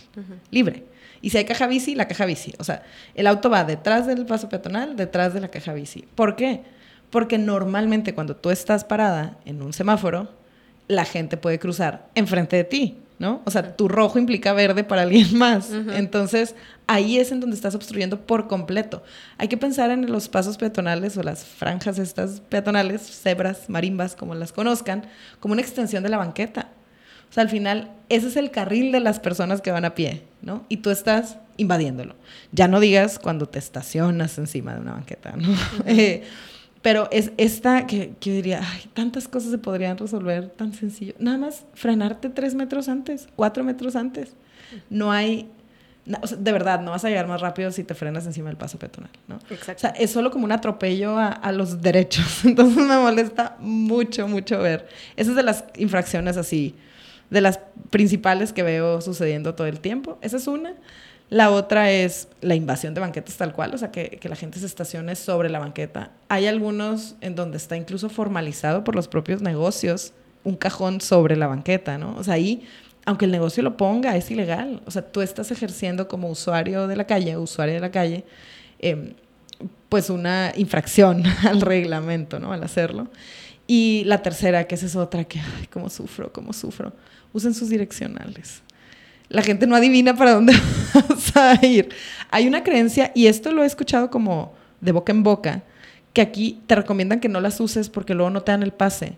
Libre. 0.51 0.85
Y 1.21 1.31
si 1.31 1.37
hay 1.37 1.43
caja 1.43 1.67
bici, 1.67 1.95
la 1.95 2.07
caja 2.07 2.25
bici. 2.25 2.53
O 2.59 2.63
sea, 2.63 2.83
el 3.15 3.27
auto 3.27 3.49
va 3.49 3.65
detrás 3.65 4.07
del 4.07 4.25
paso 4.25 4.47
peatonal, 4.47 4.95
detrás 4.95 5.33
de 5.33 5.41
la 5.41 5.49
caja 5.49 5.73
bici. 5.73 6.05
¿Por 6.15 6.37
qué? 6.37 6.61
Porque 7.09 7.37
normalmente 7.37 8.13
cuando 8.13 8.37
tú 8.37 8.51
estás 8.51 8.85
parada 8.85 9.37
en 9.43 9.61
un 9.61 9.73
semáforo, 9.73 10.29
la 10.87 11.03
gente 11.03 11.35
puede 11.35 11.59
cruzar 11.59 12.07
enfrente 12.15 12.55
de 12.55 12.63
ti, 12.63 12.97
¿no? 13.19 13.41
O 13.45 13.51
sea, 13.51 13.75
tu 13.75 13.87
rojo 13.89 14.17
implica 14.17 14.53
verde 14.53 14.83
para 14.83 15.03
alguien 15.03 15.37
más. 15.37 15.69
Entonces, 15.71 16.55
ahí 16.87 17.19
es 17.19 17.31
en 17.31 17.41
donde 17.41 17.55
estás 17.55 17.75
obstruyendo 17.75 18.21
por 18.21 18.47
completo. 18.47 19.03
Hay 19.37 19.49
que 19.49 19.57
pensar 19.57 19.91
en 19.91 20.09
los 20.09 20.29
pasos 20.29 20.57
peatonales 20.57 21.17
o 21.17 21.23
las 21.23 21.43
franjas 21.43 21.99
estas 21.99 22.39
peatonales, 22.39 23.01
cebras, 23.01 23.69
marimbas, 23.69 24.15
como 24.15 24.33
las 24.33 24.53
conozcan, 24.53 25.03
como 25.39 25.51
una 25.51 25.61
extensión 25.61 26.01
de 26.01 26.09
la 26.09 26.17
banqueta. 26.17 26.69
O 27.29 27.33
sea, 27.33 27.43
al 27.43 27.49
final, 27.49 27.91
ese 28.07 28.27
es 28.27 28.37
el 28.37 28.49
carril 28.49 28.91
de 28.91 29.01
las 29.01 29.19
personas 29.19 29.61
que 29.61 29.71
van 29.71 29.85
a 29.85 29.93
pie, 29.93 30.23
¿no? 30.41 30.65
Y 30.67 30.77
tú 30.77 30.89
estás 30.89 31.37
invadiéndolo. 31.57 32.15
Ya 32.51 32.67
no 32.67 32.79
digas 32.79 33.19
cuando 33.19 33.45
te 33.45 33.59
estacionas 33.59 34.37
encima 34.39 34.73
de 34.73 34.79
una 34.79 34.93
banqueta, 34.93 35.35
¿no? 35.35 35.47
pero 36.81 37.07
es 37.11 37.31
esta 37.37 37.85
que, 37.87 38.13
que 38.19 38.29
yo 38.29 38.35
diría, 38.35 38.61
ay, 38.63 38.89
tantas 38.93 39.27
cosas 39.27 39.51
se 39.51 39.57
podrían 39.57 39.97
resolver 39.97 40.49
tan 40.49 40.73
sencillo. 40.73 41.13
Nada 41.19 41.37
más 41.37 41.65
frenarte 41.73 42.29
tres 42.29 42.55
metros 42.55 42.87
antes, 42.89 43.27
cuatro 43.35 43.63
metros 43.63 43.95
antes. 43.95 44.33
No 44.89 45.11
hay, 45.11 45.49
na- 46.05 46.19
o 46.21 46.27
sea, 46.27 46.37
de 46.37 46.51
verdad, 46.51 46.79
no 46.81 46.91
vas 46.91 47.03
a 47.03 47.09
llegar 47.09 47.27
más 47.27 47.41
rápido 47.41 47.71
si 47.71 47.83
te 47.83 47.95
frenas 47.95 48.25
encima 48.25 48.47
del 48.49 48.57
paso 48.57 48.79
peatonal, 48.79 49.11
¿no? 49.27 49.35
Exacto. 49.49 49.73
O 49.75 49.79
sea, 49.79 49.89
es 49.89 50.11
solo 50.11 50.31
como 50.31 50.45
un 50.45 50.51
atropello 50.51 51.17
a, 51.17 51.27
a 51.29 51.51
los 51.51 51.81
derechos. 51.81 52.25
Entonces 52.45 52.77
me 52.85 52.95
molesta 52.97 53.57
mucho, 53.59 54.27
mucho 54.27 54.59
ver. 54.59 54.87
Esa 55.17 55.31
es 55.31 55.35
de 55.35 55.43
las 55.43 55.65
infracciones 55.77 56.37
así, 56.37 56.75
de 57.29 57.41
las 57.41 57.59
principales 57.89 58.53
que 58.53 58.63
veo 58.63 59.01
sucediendo 59.01 59.53
todo 59.55 59.67
el 59.67 59.79
tiempo. 59.81 60.17
Esa 60.21 60.37
es 60.37 60.47
una. 60.47 60.73
La 61.29 61.51
otra 61.51 61.91
es 61.91 62.27
la 62.41 62.55
invasión 62.55 62.93
de 62.93 63.01
banquetas 63.01 63.37
tal 63.37 63.53
cual, 63.53 63.73
o 63.75 63.77
sea, 63.77 63.91
que, 63.91 64.17
que 64.19 64.29
la 64.29 64.35
gente 64.35 64.59
se 64.59 64.65
estacione 64.65 65.15
sobre 65.15 65.49
la 65.49 65.59
banqueta. 65.59 66.11
Hay 66.27 66.47
algunos 66.47 67.15
en 67.21 67.35
donde 67.35 67.57
está 67.57 67.77
incluso 67.77 68.09
formalizado 68.09 68.83
por 68.83 68.95
los 68.95 69.07
propios 69.07 69.41
negocios 69.41 70.13
un 70.43 70.55
cajón 70.55 71.01
sobre 71.01 71.35
la 71.35 71.47
banqueta, 71.47 71.97
¿no? 71.97 72.15
O 72.17 72.23
sea, 72.23 72.35
ahí, 72.35 72.63
aunque 73.05 73.25
el 73.25 73.31
negocio 73.31 73.63
lo 73.63 73.77
ponga, 73.77 74.15
es 74.15 74.29
ilegal. 74.31 74.81
O 74.85 74.91
sea, 74.91 75.01
tú 75.01 75.21
estás 75.21 75.51
ejerciendo 75.51 76.07
como 76.07 76.29
usuario 76.29 76.87
de 76.87 76.95
la 76.95 77.05
calle, 77.05 77.37
usuaria 77.37 77.75
de 77.75 77.81
la 77.81 77.91
calle, 77.91 78.23
em, 78.79 79.13
pues 79.89 80.09
una 80.09 80.53
infracción 80.55 81.23
al 81.47 81.61
reglamento, 81.61 82.39
¿no? 82.39 82.53
Al 82.53 82.63
hacerlo. 82.63 83.07
Y 83.67 84.03
la 84.05 84.21
tercera, 84.21 84.65
que 84.65 84.75
esa 84.75 84.87
es 84.87 84.95
otra 84.95 85.25
que, 85.25 85.39
ay, 85.39 85.67
cómo 85.67 85.89
sufro, 85.89 86.31
cómo 86.33 86.53
sufro. 86.53 86.93
Usen 87.33 87.53
sus 87.53 87.69
direccionales. 87.69 88.63
La 89.29 89.41
gente 89.43 89.67
no 89.67 89.75
adivina 89.75 90.15
para 90.15 90.33
dónde 90.33 90.53
vas 90.93 91.35
a 91.35 91.65
ir. 91.65 91.89
Hay 92.31 92.47
una 92.47 92.63
creencia, 92.63 93.11
y 93.15 93.27
esto 93.27 93.51
lo 93.51 93.63
he 93.63 93.65
escuchado 93.65 94.09
como 94.09 94.53
de 94.81 94.91
boca 94.91 95.11
en 95.11 95.23
boca, 95.23 95.63
que 96.13 96.21
aquí 96.21 96.61
te 96.67 96.75
recomiendan 96.75 97.19
que 97.19 97.29
no 97.29 97.39
las 97.39 97.59
uses 97.59 97.89
porque 97.89 98.13
luego 98.13 98.29
no 98.29 98.41
te 98.41 98.51
dan 98.51 98.63
el 98.63 98.71
pase. 98.71 99.17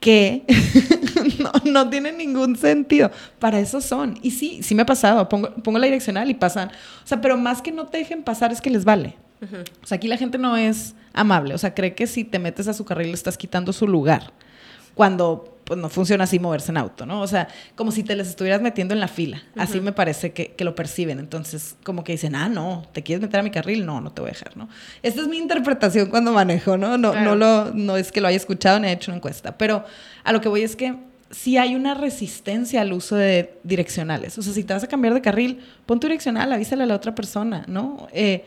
Que 0.00 0.44
no, 1.38 1.52
no 1.70 1.90
tiene 1.90 2.12
ningún 2.12 2.56
sentido. 2.56 3.10
Para 3.38 3.60
eso 3.60 3.80
son. 3.80 4.18
Y 4.22 4.32
sí, 4.32 4.62
sí 4.62 4.74
me 4.74 4.82
ha 4.82 4.86
pasado. 4.86 5.28
Pongo, 5.28 5.54
pongo 5.56 5.78
la 5.78 5.86
direccional 5.86 6.28
y 6.28 6.34
pasan. 6.34 6.70
O 7.04 7.06
sea, 7.06 7.20
pero 7.20 7.36
más 7.36 7.62
que 7.62 7.70
no 7.70 7.86
te 7.86 7.98
dejen 7.98 8.22
pasar 8.22 8.50
es 8.50 8.60
que 8.60 8.70
les 8.70 8.84
vale. 8.84 9.16
O 9.82 9.86
sea, 9.86 9.96
aquí 9.96 10.06
la 10.06 10.16
gente 10.16 10.38
no 10.38 10.56
es 10.56 10.94
amable. 11.12 11.54
O 11.54 11.58
sea, 11.58 11.74
cree 11.74 11.94
que 11.94 12.06
si 12.06 12.24
te 12.24 12.38
metes 12.38 12.68
a 12.68 12.74
su 12.74 12.84
carril 12.84 13.08
le 13.08 13.14
estás 13.14 13.36
quitando 13.36 13.72
su 13.72 13.88
lugar. 13.88 14.32
Cuando 14.94 15.51
pues, 15.64 15.78
no 15.78 15.88
funciona 15.88 16.24
así 16.24 16.38
moverse 16.38 16.70
en 16.70 16.76
auto, 16.76 17.06
¿no? 17.06 17.20
O 17.20 17.26
sea, 17.26 17.48
como 17.74 17.90
si 17.92 18.02
te 18.02 18.14
les 18.16 18.28
estuvieras 18.28 18.60
metiendo 18.62 18.94
en 18.94 19.00
la 19.00 19.08
fila. 19.08 19.42
Así 19.56 19.80
me 19.80 19.92
parece 19.92 20.32
que, 20.32 20.52
que 20.52 20.64
lo 20.64 20.74
perciben. 20.74 21.18
Entonces, 21.18 21.76
como 21.84 22.04
que 22.04 22.12
dicen, 22.12 22.34
ah, 22.34 22.48
no, 22.48 22.86
¿te 22.92 23.02
quieres 23.02 23.22
meter 23.22 23.40
a 23.40 23.42
mi 23.42 23.50
carril? 23.50 23.86
No, 23.86 24.00
no 24.00 24.12
te 24.12 24.20
voy 24.20 24.30
a 24.30 24.32
dejar, 24.32 24.56
¿no? 24.56 24.68
Esta 25.02 25.20
es 25.22 25.28
mi 25.28 25.38
interpretación 25.38 26.06
cuando 26.10 26.32
manejo, 26.32 26.76
¿no? 26.76 26.98
No, 26.98 27.12
Claro. 27.12 27.30
no, 27.30 27.36
lo, 27.36 27.74
no 27.74 27.96
es 27.96 28.12
que 28.12 28.20
lo 28.20 28.28
haya 28.28 28.36
escuchado 28.36 28.78
ni 28.80 28.88
he 28.88 28.92
hecho 28.92 29.10
una 29.10 29.16
encuesta. 29.16 29.56
Pero 29.58 29.84
a 30.24 30.32
lo 30.32 30.40
que 30.40 30.48
voy 30.48 30.62
es 30.62 30.76
que 30.76 30.94
sí 31.30 31.56
hay 31.56 31.74
una 31.74 31.94
resistencia 31.94 32.82
al 32.82 32.92
uso 32.92 33.16
de 33.16 33.58
direccionales. 33.64 34.36
O 34.38 34.42
sea, 34.42 34.52
si 34.52 34.64
te 34.64 34.74
vas 34.74 34.84
a 34.84 34.86
cambiar 34.88 35.14
de 35.14 35.22
carril, 35.22 35.60
pon 35.86 35.98
tu 35.98 36.06
direccional, 36.06 36.52
avísale 36.52 36.82
a 36.82 36.86
la 36.86 36.94
otra 36.96 37.14
persona, 37.14 37.64
¿no? 37.68 38.06
Eh, 38.12 38.44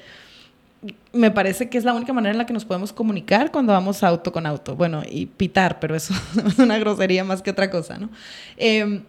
me 1.13 1.31
parece 1.31 1.69
que 1.69 1.77
es 1.77 1.83
la 1.83 1.93
única 1.93 2.13
manera 2.13 2.31
en 2.31 2.37
la 2.37 2.45
que 2.45 2.53
nos 2.53 2.65
podemos 2.65 2.93
comunicar 2.93 3.51
cuando 3.51 3.73
vamos 3.73 4.03
auto 4.03 4.31
con 4.31 4.45
auto. 4.45 4.75
Bueno, 4.75 5.03
y 5.09 5.25
pitar, 5.25 5.79
pero 5.79 5.95
eso 5.95 6.13
es 6.47 6.59
una 6.59 6.77
grosería 6.77 7.23
más 7.23 7.41
que 7.41 7.51
otra 7.51 7.69
cosa, 7.69 7.97
¿no? 7.97 8.09
Eh, 8.57 9.01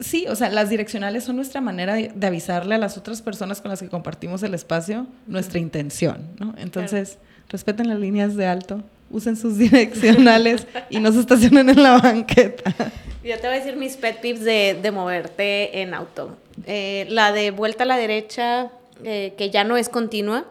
sí, 0.00 0.26
o 0.28 0.34
sea, 0.34 0.50
las 0.50 0.70
direccionales 0.70 1.24
son 1.24 1.36
nuestra 1.36 1.60
manera 1.60 1.94
de, 1.94 2.12
de 2.14 2.26
avisarle 2.26 2.74
a 2.74 2.78
las 2.78 2.96
otras 2.96 3.22
personas 3.22 3.60
con 3.60 3.70
las 3.70 3.80
que 3.80 3.88
compartimos 3.88 4.42
el 4.42 4.54
espacio 4.54 5.06
nuestra 5.26 5.58
intención, 5.58 6.28
¿no? 6.38 6.54
Entonces, 6.56 7.18
respeten 7.48 7.88
las 7.88 8.00
líneas 8.00 8.36
de 8.36 8.46
alto, 8.46 8.82
usen 9.10 9.36
sus 9.36 9.58
direccionales 9.58 10.66
y 10.90 10.98
no 11.00 11.12
se 11.12 11.20
estacionen 11.20 11.68
en 11.70 11.82
la 11.82 11.98
banqueta. 11.98 12.74
Yo 13.24 13.36
te 13.36 13.46
voy 13.46 13.56
a 13.56 13.58
decir 13.58 13.76
mis 13.76 13.96
pet 13.96 14.20
peeves 14.20 14.44
de, 14.44 14.78
de 14.82 14.90
moverte 14.90 15.80
en 15.80 15.94
auto. 15.94 16.36
Eh, 16.66 17.06
la 17.08 17.32
de 17.32 17.52
vuelta 17.52 17.84
a 17.84 17.86
la 17.86 17.96
derecha, 17.96 18.70
eh, 19.02 19.32
que 19.38 19.48
ya 19.48 19.64
no 19.64 19.78
es 19.78 19.88
continua, 19.88 20.44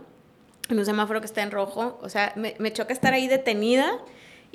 en 0.69 0.79
un 0.79 0.85
semáforo 0.85 1.19
que 1.19 1.25
está 1.25 1.41
en 1.41 1.51
rojo. 1.51 1.99
O 2.01 2.09
sea, 2.09 2.33
me, 2.35 2.55
me 2.59 2.71
choca 2.71 2.93
estar 2.93 3.13
ahí 3.13 3.27
detenida 3.27 3.99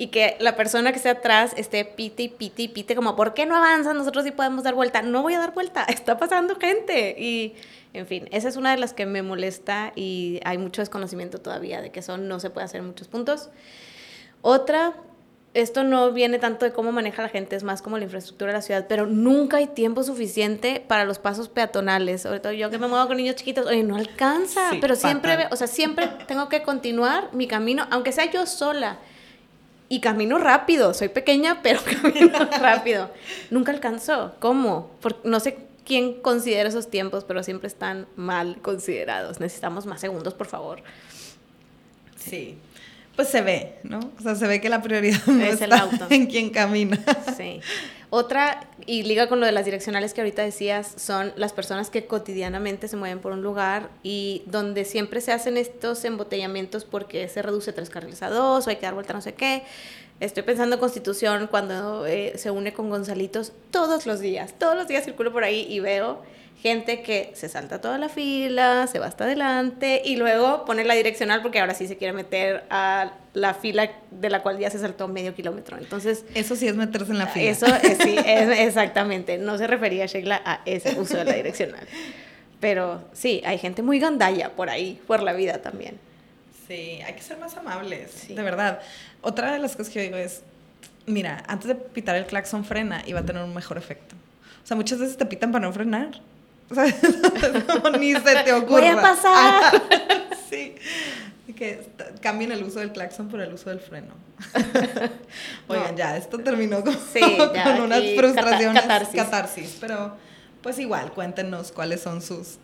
y 0.01 0.07
que 0.07 0.37
la 0.39 0.55
persona 0.55 0.93
que 0.93 0.99
esté 0.99 1.09
atrás 1.09 1.53
esté 1.57 1.85
pite 1.85 2.23
y 2.23 2.29
pite 2.29 2.63
y 2.63 2.69
pite, 2.69 2.95
como, 2.95 3.17
¿por 3.17 3.35
qué 3.35 3.47
no 3.47 3.57
avanzan? 3.57 3.97
Nosotros 3.97 4.25
sí 4.25 4.31
podemos 4.31 4.63
dar 4.63 4.77
vuelta. 4.77 5.03
No 5.03 5.23
voy 5.23 5.35
a 5.35 5.41
dar 5.41 5.53
vuelta, 5.55 5.83
está 5.89 6.17
pasando 6.17 6.55
gente. 6.55 7.17
Y, 7.19 7.57
en 7.93 8.07
fin, 8.07 8.29
esa 8.31 8.49
es 8.49 8.57
una 8.57 8.71
de 8.71 8.77
las 8.77 8.95
que 8.95 9.07
me 9.07 9.23
molesta 9.23 9.93
y 9.97 10.41
hay 10.45 10.57
mucho 10.57 10.83
desconocimiento 10.83 11.41
todavía 11.41 11.83
de 11.83 11.91
que 11.91 11.99
eso 11.99 12.17
no 12.17 12.39
se 12.39 12.49
puede 12.49 12.67
hacer 12.67 12.79
en 12.79 12.87
muchos 12.87 13.09
puntos. 13.09 13.51
Otra, 14.41 14.95
esto 15.61 15.85
no 15.85 16.13
viene 16.13 16.39
tanto 16.39 16.65
de 16.65 16.73
cómo 16.73 16.93
maneja 16.93 17.23
la 17.23 17.29
gente, 17.29 17.57
es 17.57 17.63
más 17.63 17.83
como 17.83 17.99
la 17.99 18.05
infraestructura 18.05 18.53
de 18.53 18.59
la 18.59 18.63
ciudad, 18.63 18.87
pero 18.89 19.07
nunca 19.07 19.59
hay 19.59 19.67
tiempo 19.69 20.03
suficiente 20.03 20.83
para 20.87 21.05
los 21.05 21.19
pasos 21.19 21.49
peatonales. 21.49 22.23
Sobre 22.23 22.41
todo 22.41 22.53
yo 22.53 22.71
que 22.71 22.79
me 22.79 22.87
muevo 22.89 23.07
con 23.07 23.17
niños 23.17 23.37
chiquitos, 23.37 23.67
oye, 23.67 23.83
no 23.83 23.97
alcanza, 23.97 24.71
Sí, 24.71 24.79
pero 24.81 24.97
siempre, 24.97 25.33
fatal. 25.35 25.49
o 25.53 25.57
sea, 25.57 25.67
siempre 25.67 26.09
tengo 26.27 26.49
que 26.49 26.63
continuar 26.63 27.31
mi 27.33 27.47
camino, 27.47 27.87
aunque 27.91 28.13
sea 28.13 28.31
yo 28.31 28.47
sola. 28.47 28.99
Y 29.91 30.01
camino 30.01 30.37
rápido, 30.39 30.93
soy 30.93 31.09
pequeña, 31.09 31.61
pero 31.63 31.81
camino 32.03 32.39
rápido. 32.61 33.11
Nunca 33.51 33.73
alcanzó. 33.73 34.35
¿Cómo? 34.39 34.91
Por- 35.01 35.25
no 35.25 35.41
sé 35.41 35.57
quién 35.87 36.21
considera 36.21 36.69
esos 36.69 36.91
tiempos, 36.91 37.25
pero 37.25 37.43
siempre 37.43 37.69
están 37.69 38.07
mal 38.15 38.59
considerados. 38.61 39.41
Necesitamos 39.41 39.87
más 39.87 40.01
segundos, 40.03 40.35
por 40.35 40.47
favor. 40.47 40.83
Sí. 42.17 42.59
Pues 43.19 43.31
se 43.31 43.43
ve, 43.43 43.75
¿no? 43.83 43.99
O 44.17 44.23
sea, 44.23 44.37
se 44.37 44.47
ve 44.47 44.61
que 44.61 44.69
la 44.69 44.81
prioridad 44.81 45.19
no 45.27 45.43
Es 45.43 45.61
el 45.61 45.73
auto. 45.73 46.07
en 46.11 46.29
quien 46.29 46.51
camina. 46.51 47.01
Sí. 47.37 47.61
Otra, 48.11 48.69
y 48.87 49.03
liga 49.03 49.29
con 49.29 49.41
lo 49.41 49.47
de 49.47 49.51
las 49.51 49.65
direccionales 49.65 50.15
que 50.15 50.21
ahorita 50.21 50.43
decías, 50.43 50.95
son 50.99 51.33
las 51.35 51.53
personas 51.53 51.91
que 51.91 52.07
cotidianamente 52.07 52.87
se 52.87 52.97
mueven 52.97 53.19
por 53.19 53.33
un 53.33 53.43
lugar 53.43 53.91
y 54.05 54.45
donde 54.47 54.85
siempre 54.85 55.21
se 55.21 55.33
hacen 55.33 55.57
estos 55.57 56.05
embotellamientos 56.05 56.85
porque 56.85 57.27
se 57.27 57.43
reduce 57.43 57.73
tres 57.73 57.91
carriles 57.91 58.23
a 58.23 58.31
dos 58.31 58.69
o 58.69 58.71
hay 58.71 58.77
que 58.77 58.87
dar 58.87 58.95
vuelta 58.95 59.15
no 59.15 59.21
sé 59.21 59.35
qué. 59.35 59.65
Estoy 60.21 60.45
pensando 60.45 60.77
en 60.77 60.81
Constitución 60.81 61.49
cuando 61.49 62.07
eh, 62.07 62.35
se 62.37 62.53
une 62.53 62.73
con 62.73 62.89
Gonzalitos 62.89 63.51
todos 63.73 64.07
los 64.07 64.21
días. 64.21 64.55
Todos 64.61 64.77
los 64.77 64.87
días 64.87 65.05
circulo 65.05 65.33
por 65.33 65.43
ahí 65.43 65.67
y 65.69 65.81
veo 65.81 66.23
gente 66.63 67.03
que 67.03 67.31
se 67.35 67.49
salta 67.49 67.81
toda 67.81 67.99
la 67.99 68.09
fila, 68.09 68.87
se 68.89 68.99
va 68.99 69.07
hasta 69.07 69.25
adelante 69.25 70.03
y 70.05 70.17
luego 70.17 70.65
pone 70.65 70.85
la 70.85 70.95
direccional 70.95 71.41
porque 71.43 71.61
ahora 71.61 71.75
sí 71.75 71.87
se 71.87 71.97
quiere 71.97 72.13
meter 72.13 72.65
a 72.69 73.13
la 73.35 73.55
fila 73.55 73.91
de 74.11 74.29
la 74.31 74.43
cual 74.43 74.59
ya 74.59 74.69
se 74.71 74.79
saltó 74.79 75.07
medio 75.07 75.35
kilómetro. 75.35 75.79
Entonces, 75.79 76.25
Eso 76.35 76.57
sí 76.57 76.67
es 76.67 76.75
meterse 76.75 77.13
en 77.13 77.19
la 77.19 77.29
fila. 77.29 77.49
eso 77.49 77.67
eh, 77.67 77.97
sí, 78.03 78.17
es- 78.27 78.59
exactamente. 78.59 79.39
No 79.39 79.57
se 79.57 79.67
refería 79.69 80.07
Sheila 80.07 80.43
a 80.45 80.61
ese 80.67 80.99
uso 80.99 81.17
de 81.17 81.25
la 81.25 81.35
direccional. 81.35 81.87
Pero 82.61 83.05
sí, 83.13 83.41
hay 83.45 83.59
gente 83.59 83.83
muy 83.83 84.01
gandalla 84.01 84.51
por 84.57 84.69
ahí, 84.69 85.01
por 85.07 85.23
la 85.23 85.33
vida 85.35 85.63
también. 85.63 85.97
Sí, 86.67 87.01
hay 87.07 87.15
que 87.15 87.23
ser 87.23 87.39
más 87.39 87.57
amables, 87.57 88.27
de 88.29 88.43
verdad. 88.43 88.81
Otra 89.23 89.53
de 89.53 89.59
las 89.61 89.77
cosas 89.77 89.93
que 89.93 90.01
yo 90.01 90.03
digo 90.07 90.17
es, 90.17 90.43
mira, 91.07 91.45
antes 91.47 91.69
de 91.69 91.77
pitar 91.77 92.17
el 92.17 92.27
claxon 92.27 92.65
frena 92.65 93.03
y 93.07 93.13
va 93.13 93.21
a 93.21 93.25
tener 93.25 93.43
un 93.45 93.55
mejor 93.55 93.79
efecto. 93.79 94.17
O 94.65 94.67
sea, 94.67 94.77
muchas 94.77 94.99
veces 94.99 95.17
te 95.17 95.25
pitan 95.25 95.53
para 95.53 95.65
no 95.67 95.73
frenar. 95.73 96.21
O 96.71 96.75
sea, 96.75 96.85
ni 97.99 98.13
se 98.15 98.45
te 98.45 98.53
ocurre. 98.53 98.81
Voy 98.81 98.87
a 98.87 99.01
pasar. 99.01 99.83
sí. 100.51 100.75
Que 101.57 101.89
cambien 102.21 102.53
el 102.53 102.63
uso 102.63 102.79
del 102.79 102.93
claxon 102.93 103.29
por 103.29 103.41
el 103.41 103.53
uso 103.53 103.71
del 103.71 103.81
freno. 103.81 104.15
Oigan, 105.69 105.97
ya, 105.97 106.17
esto 106.17 106.39
terminó 106.39 106.85
con, 106.85 106.95
unas 107.83 108.03
frustraciones. 108.15 108.83
Catarsis. 108.83 109.17
catarsis. 109.17 109.77
Pero, 109.81 110.17
pues 110.63 110.79
igual, 110.79 111.11
cuéntenos 111.13 111.73
cuáles 111.73 112.01
son 112.01 112.23
sus. 112.23 112.59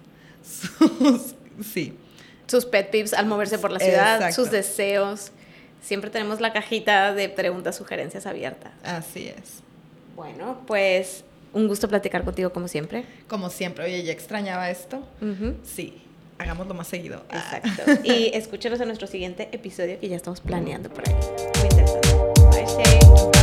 sus 0.45 1.35
sí. 1.65 1.99
Sus 2.47 2.67
pet 2.67 2.91
tips 2.91 3.15
al 3.15 3.27
moverse 3.27 3.59
por 3.59 3.73
la 3.73 3.81
ciudad, 3.81 4.31
sus 4.33 4.51
deseos. 4.51 5.33
Siempre 5.81 6.11
tenemos 6.11 6.41
la 6.41 6.53
cajita 6.53 7.15
de 7.15 7.29
preguntas, 7.29 7.75
sugerencias 7.77 8.27
abierta. 8.27 8.71
Así 8.85 9.29
es. 9.29 9.63
Bueno, 10.15 10.63
pues 10.67 11.25
un 11.55 11.69
gusto 11.69 11.89
platicar 11.89 12.25
contigo 12.25 12.53
como 12.53 12.69
siempre. 12.69 13.05
Como 13.29 13.49
siempre. 13.49 13.85
Oye, 13.85 14.03
ya 14.03 14.13
extrañaba 14.13 14.71
esto. 14.71 15.03
Sí, 15.65 16.03
hagámoslo 16.39 16.75
más 16.75 16.89
seguido. 16.89 17.23
Exacto. 17.31 17.93
y 18.05 18.31
escúchenos 18.35 18.81
en 18.81 18.89
nuestro 18.89 19.07
siguiente 19.07 19.49
episodio 19.53 19.99
que 19.99 20.09
ya 20.09 20.17
estamos 20.17 20.41
planeando 20.41 20.91
por 20.91 21.09
ahí. 21.09 21.15
Muy 21.59 21.69
interesante. 21.71 22.09
Bye, 22.51 23.34